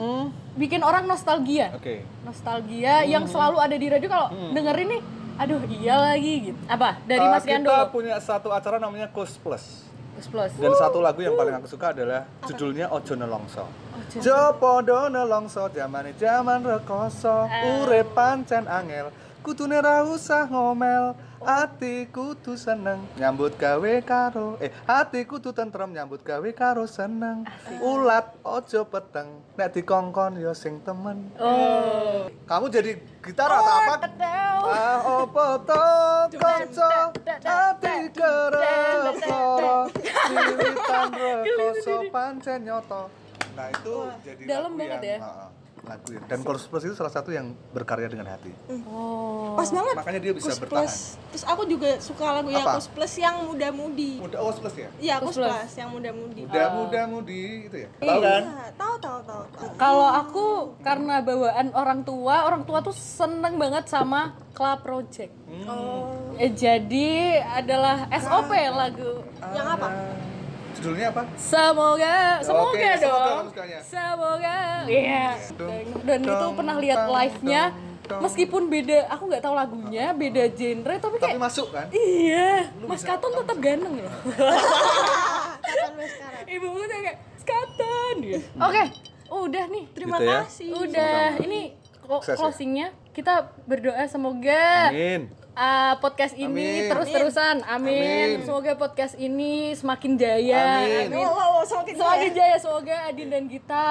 bikin 0.60 0.84
orang 0.84 1.08
nostalgia. 1.08 1.72
oke 1.72 2.04
Nostalgia 2.28 3.08
yang 3.08 3.24
selalu 3.24 3.64
ada 3.64 3.76
di 3.80 3.88
radio 3.88 4.10
kalau 4.12 4.28
dengerin 4.52 5.00
nih, 5.00 5.02
aduh 5.40 5.62
iya 5.72 5.96
lagi 5.96 6.52
gitu. 6.52 6.60
Apa 6.68 7.00
dari 7.08 7.24
Uh, 7.24 7.32
Mas 7.32 7.46
Rian 7.48 7.64
kita 7.64 7.88
punya 7.88 8.16
satu 8.20 8.52
acara 8.52 8.76
namanya 8.76 9.08
Kus 9.08 9.40
Plus 9.40 9.88
Plus 10.18 10.28
plus. 10.34 10.52
dan 10.58 10.74
satu 10.74 10.98
lagu 10.98 11.22
yang 11.22 11.38
paling 11.38 11.54
aku 11.62 11.70
suka 11.70 11.94
adalah 11.94 12.26
judulnya 12.50 12.90
Ojo 12.90 13.14
Nelongso. 13.14 13.70
Jo 14.18 14.58
podo 14.58 15.14
nelongso 15.14 15.70
jamane 15.70 16.18
jaman 16.18 16.66
rekoso 16.66 17.46
urip 17.46 18.18
pancen 18.18 18.66
angel 18.66 19.14
kudune 19.48 19.80
ra 19.80 20.04
usah 20.04 20.44
ngomel 20.52 21.16
ati 21.40 22.04
kudu 22.12 22.60
seneng. 22.60 23.00
Nyambut 23.16 23.56
gawe 23.56 23.94
karo 24.04 24.60
eh 24.60 24.76
ati 24.84 25.24
kudu 25.24 25.56
tentrem 25.56 25.96
nyambut 25.96 26.20
gawe 26.20 26.50
karo 26.52 26.84
seneng. 26.84 27.48
Ulat 27.80 28.36
ojo 28.44 28.84
peteng 28.92 29.40
nek 29.56 29.72
dikongkon 29.72 30.36
yo 30.44 30.52
sing 30.52 30.84
temen. 30.84 31.32
Oh. 31.40 32.28
kamu 32.44 32.68
jadi 32.68 32.92
gitar 33.24 33.48
atau 33.48 33.76
apa. 33.88 33.96
Ah 34.68 35.00
opo 35.24 35.64
to? 35.64 35.88
Kanca 36.36 37.16
ati 37.40 38.12
kerekoro 38.12 39.88
wiritan 40.28 41.08
rekoso 41.16 41.96
pancen 42.12 42.68
nyoto. 42.68 43.08
Nah 43.56 43.72
itu 43.72 43.96
jadi 44.28 44.42
dalam 44.44 44.76
banget 44.76 45.02
ya. 45.16 45.20
Lakuin 45.88 46.20
dan 46.26 46.38
Chorus 46.40 46.66
Plus 46.66 46.84
itu 46.84 46.94
salah 46.94 47.10
satu 47.10 47.30
yang 47.30 47.56
berkarya 47.72 48.06
dengan 48.06 48.28
hati 48.28 48.52
Oh. 48.86 49.56
Pas 49.56 49.68
banget. 49.68 49.96
makanya 49.96 50.20
dia 50.20 50.34
bisa 50.34 50.50
Kus 50.50 50.60
bertahan 50.60 50.84
Plus. 50.84 50.96
Terus 51.28 51.44
aku 51.44 51.62
juga 51.66 51.90
suka 51.98 52.26
lagu 52.32 52.50
yang? 52.50 52.68
Kus 52.70 52.88
Plus 52.88 53.14
yang 53.16 53.36
muda-mudi. 53.44 54.12
muda 54.18 54.38
oh 54.38 54.52
plus 54.52 54.76
ya 54.76 54.90
Iya, 54.98 55.16
Kus 55.20 55.34
Plus. 55.34 55.48
Plus 55.48 55.74
yang 55.74 55.90
muda-mudi. 55.90 56.42
muda 56.44 56.64
muda 56.70 57.00
mudi 57.06 57.42
itu 57.66 57.78
ya 57.78 57.90
Iya. 57.98 58.06
tahu 58.06 58.20
kan 58.22 58.44
Iya, 58.44 58.66
tahu 58.76 58.96
tahu 58.98 59.20
tahu. 59.24 59.44
tahu. 59.50 59.68
Kalau 59.78 60.10
aku 60.10 60.46
karena 60.80 61.16
bawaan 61.20 61.68
orang 61.74 62.00
tua, 62.02 62.36
orang 62.44 62.64
tua 62.64 62.80
tuh 62.80 62.94
seneng 62.94 63.56
banget 63.56 63.88
sama 63.88 64.36
Club 64.52 64.80
Project. 64.82 65.34
Oh. 65.66 66.34
Eh, 66.36 66.50
jadi 66.50 67.10
adalah 67.42 68.06
SOP 68.12 68.50
lagu. 68.68 69.22
Yang 69.52 69.68
apa? 69.72 69.88
Judulnya 70.78 71.08
apa 71.10 71.24
Semoga, 71.34 72.18
semoga 72.40 72.70
Oke, 72.70 72.90
semoga 72.96 73.28
dong. 73.28 73.46
Semoga. 73.84 74.58
Iya. 74.86 75.28
Dan, 75.52 75.84
dan 76.02 76.20
itu 76.24 76.46
pernah 76.54 76.76
lihat 76.78 77.00
live-nya. 77.06 77.64
Meskipun 78.08 78.72
beda, 78.72 79.12
aku 79.12 79.28
nggak 79.28 79.44
tahu 79.44 79.52
lagunya, 79.52 80.16
beda 80.16 80.48
genre, 80.50 80.96
tapi 80.96 81.20
tapi 81.20 81.20
kayak 81.20 81.44
masuk 81.44 81.76
kan 81.76 81.92
iya, 81.92 82.72
Mas 82.80 83.04
Katon 83.04 83.36
tetap 83.36 83.60
ganteng 83.60 84.00
loh. 84.00 84.08
Lu 84.08 86.06
sekarang? 86.08 86.44
Ibu 86.48 86.66
gue 86.72 86.86
tuh 86.88 86.98
kayak 87.04 87.18
Katon 87.44 88.16
dia. 88.24 88.40
Oke, 88.56 88.84
udah 89.28 89.66
nih. 89.68 89.84
Terima 89.92 90.18
Gitu 90.18 90.24
ya. 90.24 90.40
kasih. 90.40 90.70
Udah, 90.72 91.20
ini 91.44 91.62
ya? 92.08 92.36
closingnya 92.40 92.88
kita 93.12 93.52
berdoa 93.68 94.08
semoga 94.08 94.88
amin 94.88 95.28
uh, 95.58 95.94
podcast 95.98 96.38
ini 96.38 96.86
Amin. 96.86 96.90
terus-terusan. 96.94 97.66
Amin. 97.66 98.38
Amin. 98.38 98.46
Semoga 98.46 98.72
podcast 98.78 99.18
ini 99.18 99.74
semakin 99.74 100.14
jaya. 100.16 100.86
Amin. 100.86 101.18
Oh, 101.18 101.34
oh, 101.34 101.50
oh, 101.60 101.64
semakin 101.66 101.94
Semakin 101.98 102.32
jaya. 102.32 102.54
jaya 102.54 102.58
semoga 102.62 102.96
Adin 103.10 103.28
dan 103.34 103.44
kita 103.50 103.86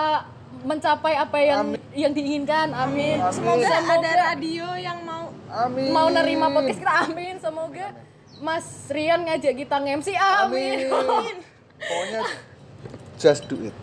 mencapai 0.63 1.15
apa 1.19 1.39
yang 1.43 1.75
yang 1.93 2.13
diinginkan. 2.15 2.71
Amin. 2.71 3.19
Amin. 3.19 3.35
Semoga 3.35 3.67
Semoga 3.67 3.95
ada 3.99 4.11
radio 4.33 4.67
yang 4.79 4.99
mau 5.03 5.25
amin 5.47 5.91
mau 5.91 6.09
nerima 6.09 6.47
podcast 6.49 6.79
kita. 6.79 6.95
Amin. 7.11 7.35
Semoga 7.43 7.87
Mas 8.37 8.67
Rian 8.93 9.27
ngajak 9.27 9.55
kita 9.57 9.77
nge-MC. 9.83 10.09
Amin. 10.15 10.93
amin 10.93 11.37
pokoknya 11.77 12.23
just 13.21 13.45
do 13.53 13.57
it 13.69 13.77